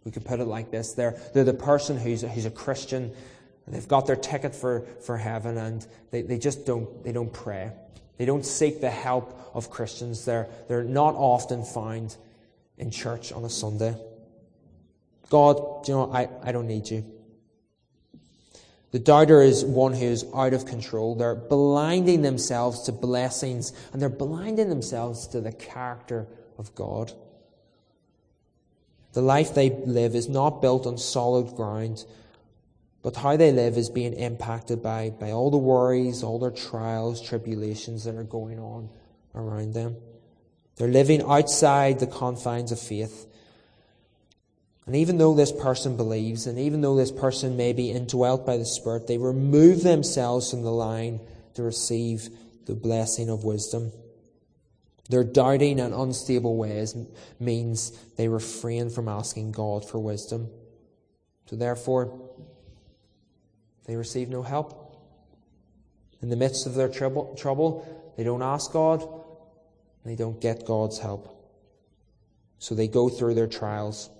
We 0.05 0.11
could 0.11 0.25
put 0.25 0.41
it 0.41 0.47
like 0.47 0.71
this. 0.71 0.93
They're, 0.93 1.19
they're 1.35 1.45
the 1.45 1.55
person 1.55 1.99
who's, 1.99 2.23
who's 2.23 2.47
a 2.47 2.51
Christian 2.51 3.13
They've 3.67 3.89
got 3.89 4.07
their 4.07 4.17
ticket 4.17 4.55
for, 4.55 4.83
for 5.05 5.17
heaven 5.17 5.57
and 5.57 5.87
they, 6.11 6.23
they 6.23 6.39
just 6.39 6.67
don't, 6.67 7.03
they 7.03 7.13
don't 7.13 7.33
pray. 7.33 7.73
They 8.19 8.27
don't 8.27 8.45
seek 8.45 8.81
the 8.81 8.91
help 8.91 9.51
of 9.55 9.71
Christians. 9.71 10.25
They're, 10.25 10.49
they're 10.69 10.85
not 10.85 11.15
often 11.15 11.65
found 11.65 12.17
in 12.77 12.91
church 12.91 13.33
on 13.33 13.45
a 13.45 13.51
Sunday. 13.51 13.97
God, 15.31 15.89
you 15.89 15.95
know, 15.95 16.13
I, 16.13 16.29
I 16.43 16.53
don't 16.53 16.69
need 16.69 16.91
you. 16.91 17.05
The 18.93 19.01
doubter 19.01 19.43
is 19.43 19.65
one 19.65 19.93
who 19.93 20.07
is 20.07 20.25
out 20.33 20.53
of 20.53 20.67
control. 20.67 21.17
They're 21.17 21.35
blinding 21.35 22.23
themselves 22.23 22.83
to 22.83 22.93
blessings 22.93 23.73
and 23.93 24.01
they're 24.01 24.09
blinding 24.09 24.69
themselves 24.69 25.27
to 25.29 25.41
the 25.41 25.51
character 25.51 26.29
of 26.59 26.75
God. 26.77 27.13
The 29.15 29.23
life 29.23 29.55
they 29.55 29.71
live 29.71 30.15
is 30.15 30.29
not 30.29 30.63
built 30.63 30.87
on 30.87 30.99
solid 30.99 31.57
ground, 31.57 32.05
but 33.05 33.17
how 33.17 33.37
they 33.37 33.53
live 33.53 33.77
is 33.77 33.91
being 33.91 34.15
impacted 34.15 34.83
by, 34.83 35.11
by 35.11 35.31
all 35.31 35.51
the 35.51 35.59
worries, 35.59 36.23
all 36.23 36.39
their 36.39 36.51
trials, 36.51 37.21
tribulations 37.21 38.05
that 38.05 38.15
are 38.15 38.25
going 38.25 38.59
on 38.59 38.89
around 39.35 39.75
them. 39.75 39.97
They're 40.77 40.89
living 40.89 41.21
outside 41.23 42.01
the 42.01 42.07
confines 42.07 42.73
of 42.73 42.81
faith. 42.81 43.27
And 44.87 44.97
even 44.97 45.19
though 45.19 45.35
this 45.35 45.53
person 45.53 45.99
believes, 45.99 46.47
and 46.47 46.59
even 46.59 46.81
though 46.81 46.97
this 46.97 47.13
person 47.13 47.59
may 47.59 47.75
be 47.75 47.91
indwelt 47.91 48.47
by 48.47 48.57
the 48.57 48.65
Spirit, 48.65 49.07
they 49.07 49.19
remove 49.19 49.83
themselves 49.83 50.51
from 50.51 50.63
the 50.63 50.73
line 50.73 51.21
to 51.55 51.63
receive 51.63 52.31
the 52.65 52.75
blessing 52.75 53.29
of 53.29 53.45
wisdom. 53.45 53.93
Their 55.11 55.25
doubting 55.25 55.79
and 55.79 55.93
unstable 55.93 56.57
ways 56.57 56.97
means 57.39 57.91
they 58.17 58.29
refrain 58.29 58.89
from 58.89 59.09
asking 59.09 59.53
God 59.53 59.87
for 59.87 59.99
wisdom. 59.99 60.49
So 61.51 61.57
therefore, 61.57 62.25
they 63.87 63.97
receive 63.97 64.29
no 64.29 64.43
help. 64.43 64.81
In 66.23 66.31
the 66.31 66.37
midst 66.37 66.67
of 66.67 66.75
their 66.75 66.89
trouble, 66.89 67.35
trouble, 67.37 68.15
they 68.17 68.25
don't 68.25 68.43
ask 68.43 68.73
God, 68.73 69.07
they 70.05 70.17
don't 70.17 70.41
get 70.41 70.65
God's 70.65 70.99
help. 70.99 71.31
So 72.59 72.75
they 72.75 72.89
go 72.89 73.09
through 73.09 73.35
their 73.35 73.47
trials. 73.47 74.11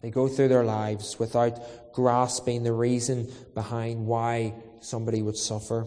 They 0.00 0.10
go 0.10 0.28
through 0.28 0.48
their 0.48 0.64
lives 0.64 1.18
without 1.18 1.92
grasping 1.92 2.62
the 2.62 2.72
reason 2.72 3.32
behind 3.54 4.06
why 4.06 4.54
somebody 4.80 5.22
would 5.22 5.36
suffer, 5.36 5.86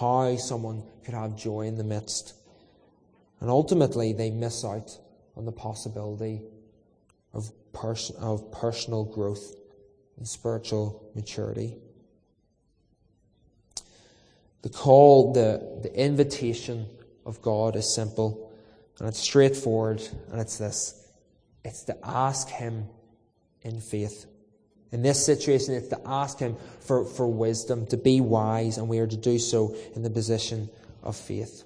how 0.00 0.36
someone 0.36 0.82
could 1.04 1.14
have 1.14 1.36
joy 1.36 1.62
in 1.62 1.76
the 1.76 1.84
midst. 1.84 2.34
And 3.40 3.48
ultimately, 3.48 4.12
they 4.12 4.30
miss 4.30 4.64
out 4.64 4.98
on 5.36 5.44
the 5.44 5.52
possibility 5.52 6.42
of, 7.32 7.50
pers- 7.72 8.10
of 8.18 8.50
personal 8.50 9.04
growth 9.04 9.54
and 10.16 10.26
spiritual 10.26 11.10
maturity. 11.14 11.76
The 14.62 14.68
call, 14.68 15.32
the, 15.32 15.80
the 15.82 15.94
invitation 15.94 16.86
of 17.24 17.40
God 17.42 17.76
is 17.76 17.94
simple 17.94 18.52
and 18.98 19.08
it's 19.08 19.20
straightforward 19.20 20.02
and 20.30 20.40
it's 20.40 20.58
this. 20.58 21.06
It's 21.64 21.84
to 21.84 21.96
ask 22.02 22.48
Him 22.48 22.86
in 23.62 23.80
faith. 23.80 24.26
In 24.90 25.02
this 25.02 25.24
situation, 25.24 25.74
it's 25.74 25.88
to 25.88 26.00
ask 26.06 26.38
Him 26.38 26.56
for, 26.80 27.04
for 27.04 27.26
wisdom, 27.26 27.86
to 27.88 27.96
be 27.96 28.20
wise, 28.20 28.78
and 28.78 28.88
we 28.88 28.98
are 28.98 29.06
to 29.06 29.16
do 29.16 29.38
so 29.38 29.76
in 29.94 30.02
the 30.02 30.10
position 30.10 30.70
of 31.02 31.14
faith. 31.14 31.64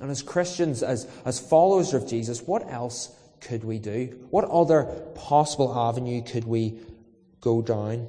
And 0.00 0.10
as 0.10 0.22
Christians, 0.22 0.82
as, 0.82 1.06
as 1.24 1.38
followers 1.38 1.94
of 1.94 2.08
Jesus, 2.08 2.42
what 2.42 2.68
else 2.70 3.14
could 3.40 3.64
we 3.64 3.78
do? 3.78 4.18
What 4.30 4.44
other 4.46 4.84
possible 5.14 5.72
avenue 5.74 6.22
could 6.22 6.44
we 6.44 6.78
go 7.40 7.62
down? 7.62 8.08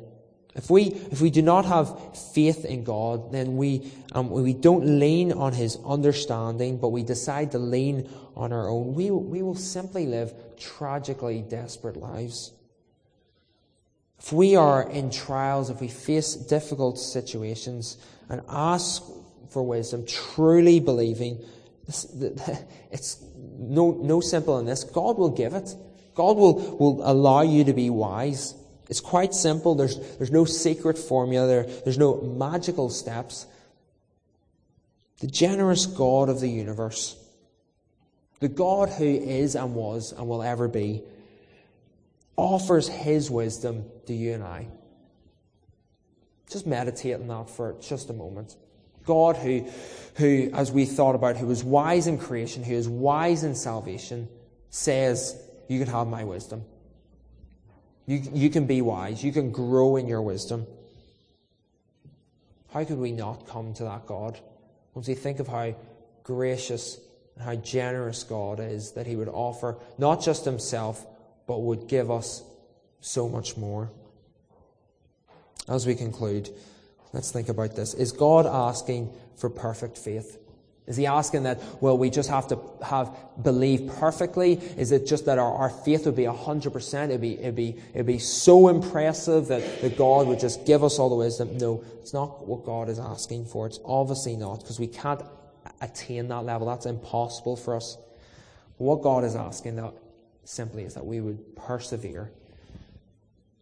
If 0.55 0.69
we, 0.69 0.83
if 1.11 1.21
we 1.21 1.29
do 1.29 1.41
not 1.41 1.65
have 1.65 2.17
faith 2.33 2.63
in 2.63 2.85
God, 2.85 3.33
then 3.33 3.57
we, 3.57 3.91
um, 4.13 4.29
we 4.29 4.53
don't 4.53 4.99
lean 4.99 5.33
on 5.33 5.51
His 5.51 5.77
understanding, 5.85 6.77
but 6.77 6.89
we 6.89 7.03
decide 7.03 7.51
to 7.51 7.59
lean 7.59 8.09
on 8.35 8.53
our 8.53 8.69
own, 8.69 8.93
we, 8.93 9.11
we 9.11 9.41
will 9.41 9.55
simply 9.55 10.05
live 10.05 10.33
tragically 10.57 11.41
desperate 11.41 11.97
lives. 11.97 12.53
If 14.19 14.31
we 14.31 14.55
are 14.55 14.89
in 14.89 15.11
trials, 15.11 15.69
if 15.69 15.81
we 15.81 15.89
face 15.89 16.35
difficult 16.35 16.99
situations 16.99 17.97
and 18.29 18.41
ask 18.47 19.03
for 19.49 19.61
wisdom, 19.61 20.05
truly 20.05 20.79
believing, 20.79 21.43
it's 21.87 23.23
no, 23.57 23.91
no 23.91 24.21
simple 24.21 24.57
in 24.59 24.65
this, 24.65 24.85
God 24.85 25.17
will 25.17 25.29
give 25.29 25.53
it. 25.53 25.75
God 26.15 26.37
will, 26.37 26.77
will 26.77 27.01
allow 27.03 27.41
you 27.41 27.65
to 27.65 27.73
be 27.73 27.89
wise. 27.89 28.55
It's 28.89 28.99
quite 28.99 29.33
simple. 29.33 29.75
There's, 29.75 29.97
there's 30.17 30.31
no 30.31 30.45
secret 30.45 30.97
formula. 30.97 31.47
There, 31.47 31.63
there's 31.63 31.97
no 31.97 32.21
magical 32.21 32.89
steps. 32.89 33.47
The 35.19 35.27
generous 35.27 35.85
God 35.85 36.29
of 36.29 36.39
the 36.39 36.49
universe, 36.49 37.15
the 38.39 38.49
God 38.49 38.89
who 38.89 39.05
is 39.05 39.55
and 39.55 39.73
was 39.73 40.11
and 40.11 40.27
will 40.27 40.43
ever 40.43 40.67
be, 40.67 41.01
offers 42.35 42.87
his 42.87 43.31
wisdom 43.31 43.85
to 44.07 44.13
you 44.13 44.33
and 44.33 44.43
I. 44.43 44.67
Just 46.49 46.67
meditate 46.67 47.15
on 47.15 47.27
that 47.27 47.49
for 47.49 47.75
just 47.81 48.09
a 48.09 48.13
moment. 48.13 48.55
God 49.05 49.37
who, 49.37 49.67
who, 50.15 50.49
as 50.53 50.71
we 50.71 50.85
thought 50.85 51.15
about, 51.15 51.37
who 51.37 51.49
is 51.49 51.63
wise 51.63 52.07
in 52.07 52.17
creation, 52.17 52.63
who 52.63 52.73
is 52.73 52.89
wise 52.89 53.43
in 53.43 53.55
salvation, 53.55 54.27
says, 54.69 55.41
You 55.67 55.79
can 55.79 55.87
have 55.87 56.07
my 56.07 56.23
wisdom. 56.23 56.63
You, 58.05 58.21
you 58.33 58.49
can 58.49 58.65
be 58.67 58.81
wise. 58.81 59.23
You 59.23 59.31
can 59.31 59.51
grow 59.51 59.95
in 59.95 60.07
your 60.07 60.21
wisdom. 60.21 60.67
How 62.71 62.83
could 62.83 62.97
we 62.97 63.11
not 63.11 63.47
come 63.47 63.73
to 63.75 63.83
that 63.83 64.05
God? 64.05 64.39
Once 64.93 65.07
we 65.07 65.15
think 65.15 65.39
of 65.39 65.47
how 65.47 65.75
gracious 66.23 66.99
and 67.35 67.43
how 67.43 67.55
generous 67.55 68.23
God 68.23 68.59
is, 68.59 68.91
that 68.91 69.07
He 69.07 69.15
would 69.15 69.29
offer 69.29 69.77
not 69.97 70.21
just 70.21 70.45
Himself, 70.45 71.05
but 71.47 71.61
would 71.61 71.87
give 71.87 72.11
us 72.11 72.43
so 73.01 73.29
much 73.29 73.57
more. 73.57 73.91
As 75.67 75.87
we 75.87 75.95
conclude, 75.95 76.49
let's 77.13 77.31
think 77.31 77.49
about 77.49 77.75
this. 77.75 77.93
Is 77.93 78.11
God 78.11 78.45
asking 78.45 79.11
for 79.37 79.49
perfect 79.49 79.97
faith? 79.97 80.37
Is 80.87 80.97
he 80.97 81.07
asking 81.07 81.43
that, 81.43 81.59
well, 81.81 81.97
we 81.97 82.11
just 82.11 82.29
have 82.29 82.47
to 82.49 82.59
have 82.83 83.15
believe 83.41 83.91
perfectly? 83.99 84.53
Is 84.53 84.91
it 84.91 85.07
just 85.07 85.25
that 85.25 85.39
our, 85.39 85.51
our 85.51 85.69
faith 85.71 86.05
would 86.05 86.15
be 86.15 86.23
100%? 86.23 87.05
It'd 87.05 87.21
be, 87.21 87.39
it'd, 87.39 87.55
be, 87.55 87.75
it'd 87.93 88.05
be 88.05 88.19
so 88.19 88.67
impressive 88.67 89.47
that, 89.47 89.81
that 89.81 89.97
God 89.97 90.27
would 90.27 90.39
just 90.39 90.65
give 90.65 90.83
us 90.83 90.99
all 90.99 91.09
the 91.09 91.15
wisdom? 91.15 91.57
No, 91.57 91.83
it's 92.01 92.13
not 92.13 92.45
what 92.45 92.65
God 92.65 92.89
is 92.89 92.99
asking 92.99 93.45
for. 93.45 93.65
It's 93.65 93.79
obviously 93.83 94.35
not, 94.35 94.59
because 94.59 94.79
we 94.79 94.85
can't 94.85 95.23
attain 95.81 96.27
that 96.27 96.45
level. 96.45 96.67
That's 96.67 96.85
impossible 96.85 97.55
for 97.55 97.75
us. 97.75 97.97
What 98.77 99.01
God 99.01 99.23
is 99.23 99.35
asking 99.35 99.77
that 99.77 99.93
simply 100.43 100.83
is 100.83 100.93
that 100.93 101.05
we 101.05 101.19
would 101.19 101.55
persevere. 101.55 102.31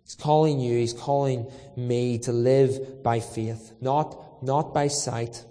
He's 0.03 0.15
calling 0.15 0.59
you, 0.59 0.77
He's 0.77 0.91
calling 0.91 1.49
me 1.77 2.17
to 2.19 2.33
live 2.33 3.01
by 3.01 3.21
faith, 3.21 3.71
not, 3.79 4.43
not 4.43 4.73
by 4.73 4.89
sight 4.89 5.45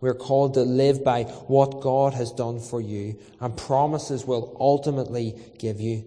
we're 0.00 0.14
called 0.14 0.54
to 0.54 0.62
live 0.62 1.02
by 1.02 1.24
what 1.24 1.80
God 1.80 2.14
has 2.14 2.30
done 2.30 2.60
for 2.60 2.80
you 2.80 3.18
and 3.40 3.56
promises 3.56 4.24
will 4.24 4.56
ultimately 4.60 5.34
give 5.58 5.80
you. 5.80 6.04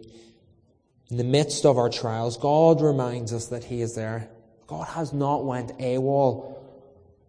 In 1.09 1.17
the 1.17 1.25
midst 1.25 1.65
of 1.65 1.77
our 1.77 1.89
trials, 1.89 2.37
God 2.37 2.81
reminds 2.81 3.33
us 3.33 3.47
that 3.47 3.65
He 3.65 3.81
is 3.81 3.95
there. 3.95 4.29
God 4.67 4.87
has 4.87 5.11
not 5.11 5.43
went 5.43 5.77
AWOL, 5.77 6.57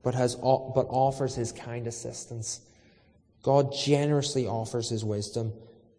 but, 0.05 0.15
has, 0.15 0.37
but 0.37 0.87
offers 0.89 1.35
His 1.35 1.51
kind 1.51 1.89
assistance. 1.89 2.61
God 3.43 3.73
generously 3.75 4.47
offers 4.47 4.89
His 4.89 5.05
wisdom 5.05 5.53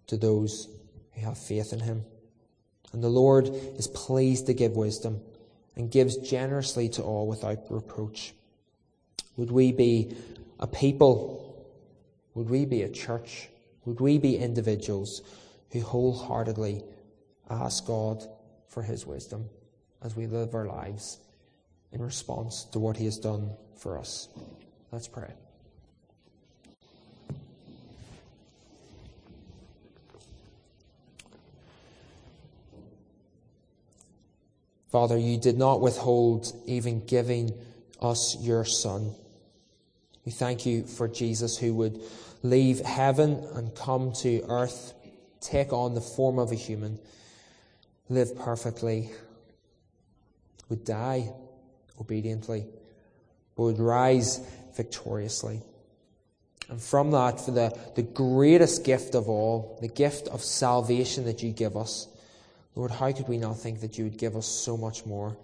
to 0.08 0.16
those 0.16 0.70
who 1.12 1.26
have 1.26 1.38
faith 1.38 1.74
in 1.74 1.82
Him. 1.82 2.06
And 2.94 3.04
the 3.04 3.10
Lord 3.10 3.48
is 3.48 3.88
pleased 3.88 4.46
to 4.46 4.54
give 4.54 4.78
wisdom 4.78 5.20
and 5.76 5.92
gives 5.92 6.16
generously 6.18 6.88
to 6.90 7.04
all 7.04 7.28
without 7.28 7.66
reproach. 7.70 8.34
Would 9.38 9.52
we 9.52 9.72
be 9.72 10.16
a 10.60 10.68
people? 10.68 11.66
Would 12.36 12.50
we 12.50 12.66
be 12.66 12.84
a 12.84 12.90
church? 12.90 13.50
Would 13.86 14.00
we 14.00 14.18
be 14.18 14.38
individuals 14.38 15.22
who 15.72 15.82
wholeheartedly 15.82 16.84
ask 17.50 17.86
God 17.86 18.24
for 18.68 18.84
His 18.84 19.06
wisdom 19.06 19.50
as 20.02 20.16
we 20.16 20.28
live 20.28 20.54
our 20.54 20.66
lives 20.66 21.20
in 21.92 22.02
response 22.02 22.66
to 22.66 22.80
what 22.80 22.98
He 22.98 23.06
has 23.06 23.18
done 23.18 23.52
for 23.78 23.98
us? 23.98 24.30
Let's 24.92 25.08
pray. 25.08 25.34
Father, 34.94 35.18
you 35.18 35.38
did 35.40 35.58
not 35.58 35.82
withhold 35.82 36.54
even 36.68 37.04
giving 37.08 37.52
us 38.00 38.38
your 38.40 38.64
Son. 38.64 39.16
We 40.26 40.32
thank 40.32 40.66
you 40.66 40.84
for 40.84 41.08
Jesus 41.08 41.58
who 41.58 41.74
would 41.76 42.02
leave 42.44 42.80
heaven 42.80 43.46
and 43.54 43.76
come 43.76 44.14
to 44.22 44.44
earth, 44.48 44.94
take 45.42 45.74
on 45.74 45.96
the 45.96 46.02
form 46.02 46.40
of 46.40 46.52
a 46.52 46.56
human, 46.56 47.00
live 48.10 48.38
perfectly, 48.38 49.10
would 50.70 50.86
die 50.86 51.32
obediently, 52.00 52.66
would 53.58 53.80
rise 53.80 54.40
victoriously. 54.76 55.62
And 56.70 56.82
from 56.82 57.12
that, 57.12 57.42
for 57.42 57.52
the, 57.52 57.78
the 57.96 58.04
greatest 58.04 58.84
gift 58.84 59.16
of 59.16 59.28
all, 59.28 59.78
the 59.82 59.88
gift 59.88 60.28
of 60.30 60.42
salvation 60.42 61.26
that 61.26 61.44
you 61.44 61.52
give 61.52 61.76
us, 61.76 62.08
Lord, 62.76 62.92
how 62.92 63.12
could 63.12 63.28
we 63.28 63.38
not 63.38 63.60
think 63.60 63.82
that 63.82 63.98
you 63.98 64.06
would 64.06 64.18
give 64.18 64.36
us 64.36 64.48
so 64.48 64.78
much 64.78 65.06
more? 65.06 65.38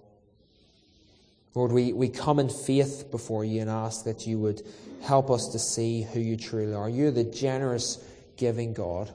Lord, 1.56 1.72
we, 1.72 1.94
we 1.94 2.10
come 2.10 2.40
in 2.40 2.50
faith 2.50 3.10
before 3.12 3.44
you 3.44 3.62
and 3.62 3.70
ask 3.70 4.06
that 4.06 4.28
you 4.28 4.38
would 4.40 4.62
help 5.02 5.32
us 5.32 5.48
to 5.50 5.60
see 5.60 6.04
who 6.04 6.20
you 6.20 6.38
truly 6.38 6.74
are. 6.74 6.90
You're 6.90 7.12
the 7.12 7.24
generous, 7.24 8.04
giving 8.38 8.74
God. 8.74 9.12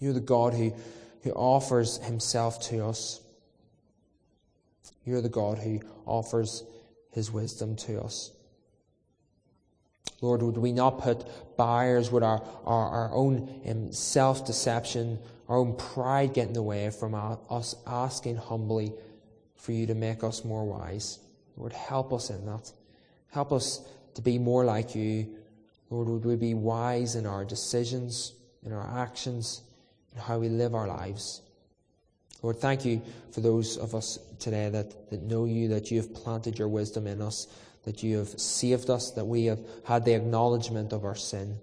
You're 0.00 0.12
the 0.12 0.20
God 0.20 0.54
who, 0.54 0.72
who 1.22 1.30
offers 1.32 1.98
himself 1.98 2.60
to 2.68 2.84
us. 2.84 3.20
You're 5.04 5.22
the 5.22 5.28
God 5.28 5.58
who 5.58 5.80
offers 6.06 6.64
his 7.12 7.30
wisdom 7.30 7.76
to 7.76 8.00
us. 8.00 8.30
Lord, 10.20 10.42
would 10.42 10.56
we 10.56 10.72
not 10.72 11.00
put 11.00 11.26
barriers 11.56 12.10
with 12.10 12.22
our, 12.22 12.42
our, 12.64 12.88
our 12.88 13.12
own 13.12 13.60
um, 13.66 13.92
self 13.92 14.46
deception, 14.46 15.18
our 15.48 15.58
own 15.58 15.76
pride 15.76 16.32
get 16.34 16.48
in 16.48 16.54
the 16.54 16.62
way 16.62 16.90
from 16.90 17.14
our, 17.14 17.38
us 17.50 17.74
asking 17.86 18.36
humbly 18.36 18.92
for 19.64 19.72
you 19.72 19.86
to 19.86 19.94
make 19.94 20.22
us 20.22 20.44
more 20.44 20.64
wise. 20.64 21.20
Lord, 21.56 21.72
help 21.72 22.12
us 22.12 22.28
in 22.28 22.44
that. 22.44 22.70
Help 23.30 23.50
us 23.50 23.80
to 24.12 24.20
be 24.20 24.38
more 24.38 24.62
like 24.62 24.94
you. 24.94 25.26
Lord, 25.88 26.08
would 26.08 26.26
we 26.26 26.36
be 26.36 26.52
wise 26.52 27.14
in 27.14 27.24
our 27.24 27.46
decisions, 27.46 28.34
in 28.62 28.72
our 28.72 28.86
actions, 29.02 29.62
in 30.12 30.20
how 30.20 30.38
we 30.38 30.50
live 30.50 30.74
our 30.74 30.86
lives. 30.86 31.40
Lord, 32.42 32.58
thank 32.58 32.84
you 32.84 33.00
for 33.32 33.40
those 33.40 33.78
of 33.78 33.94
us 33.94 34.18
today 34.38 34.68
that, 34.68 35.08
that 35.08 35.22
know 35.22 35.46
you, 35.46 35.68
that 35.68 35.90
you 35.90 35.96
have 35.96 36.12
planted 36.12 36.58
your 36.58 36.68
wisdom 36.68 37.06
in 37.06 37.22
us, 37.22 37.46
that 37.84 38.02
you 38.02 38.18
have 38.18 38.38
saved 38.38 38.90
us, 38.90 39.12
that 39.12 39.24
we 39.24 39.46
have 39.46 39.60
had 39.86 40.04
the 40.04 40.12
acknowledgement 40.12 40.92
of 40.92 41.06
our 41.06 41.14
sin, 41.14 41.56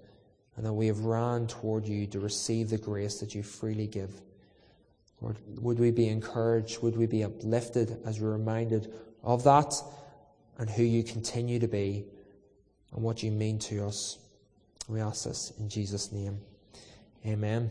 and 0.56 0.66
that 0.66 0.74
we 0.74 0.88
have 0.88 1.02
ran 1.02 1.46
toward 1.46 1.86
you 1.86 2.08
to 2.08 2.20
receive 2.20 2.72
the 2.72 2.80
grace 2.80 3.20
that 3.20 3.36
you 3.36 3.44
freely 3.44 3.86
give. 3.86 4.10
Lord, 5.22 5.38
would 5.60 5.80
we 5.80 5.92
be 5.92 6.08
encouraged? 6.08 6.82
Would 6.82 6.98
we 6.98 7.06
be 7.06 7.24
uplifted 7.24 7.98
as 8.06 8.20
we're 8.20 8.32
reminded 8.32 8.92
of 9.24 9.44
that 9.44 9.76
and 10.58 10.70
who 10.70 10.84
you 10.84 11.04
continue 11.04 11.60
to 11.60 11.68
be 11.68 12.06
and 12.94 13.04
what 13.04 13.22
you 13.22 13.32
mean 13.32 13.60
to 13.60 13.86
us? 13.86 14.18
We 14.88 15.00
ask 15.00 15.26
this 15.26 15.54
in 15.60 15.70
Jesus' 15.70 16.12
name. 16.12 16.40
Amen. 17.26 17.70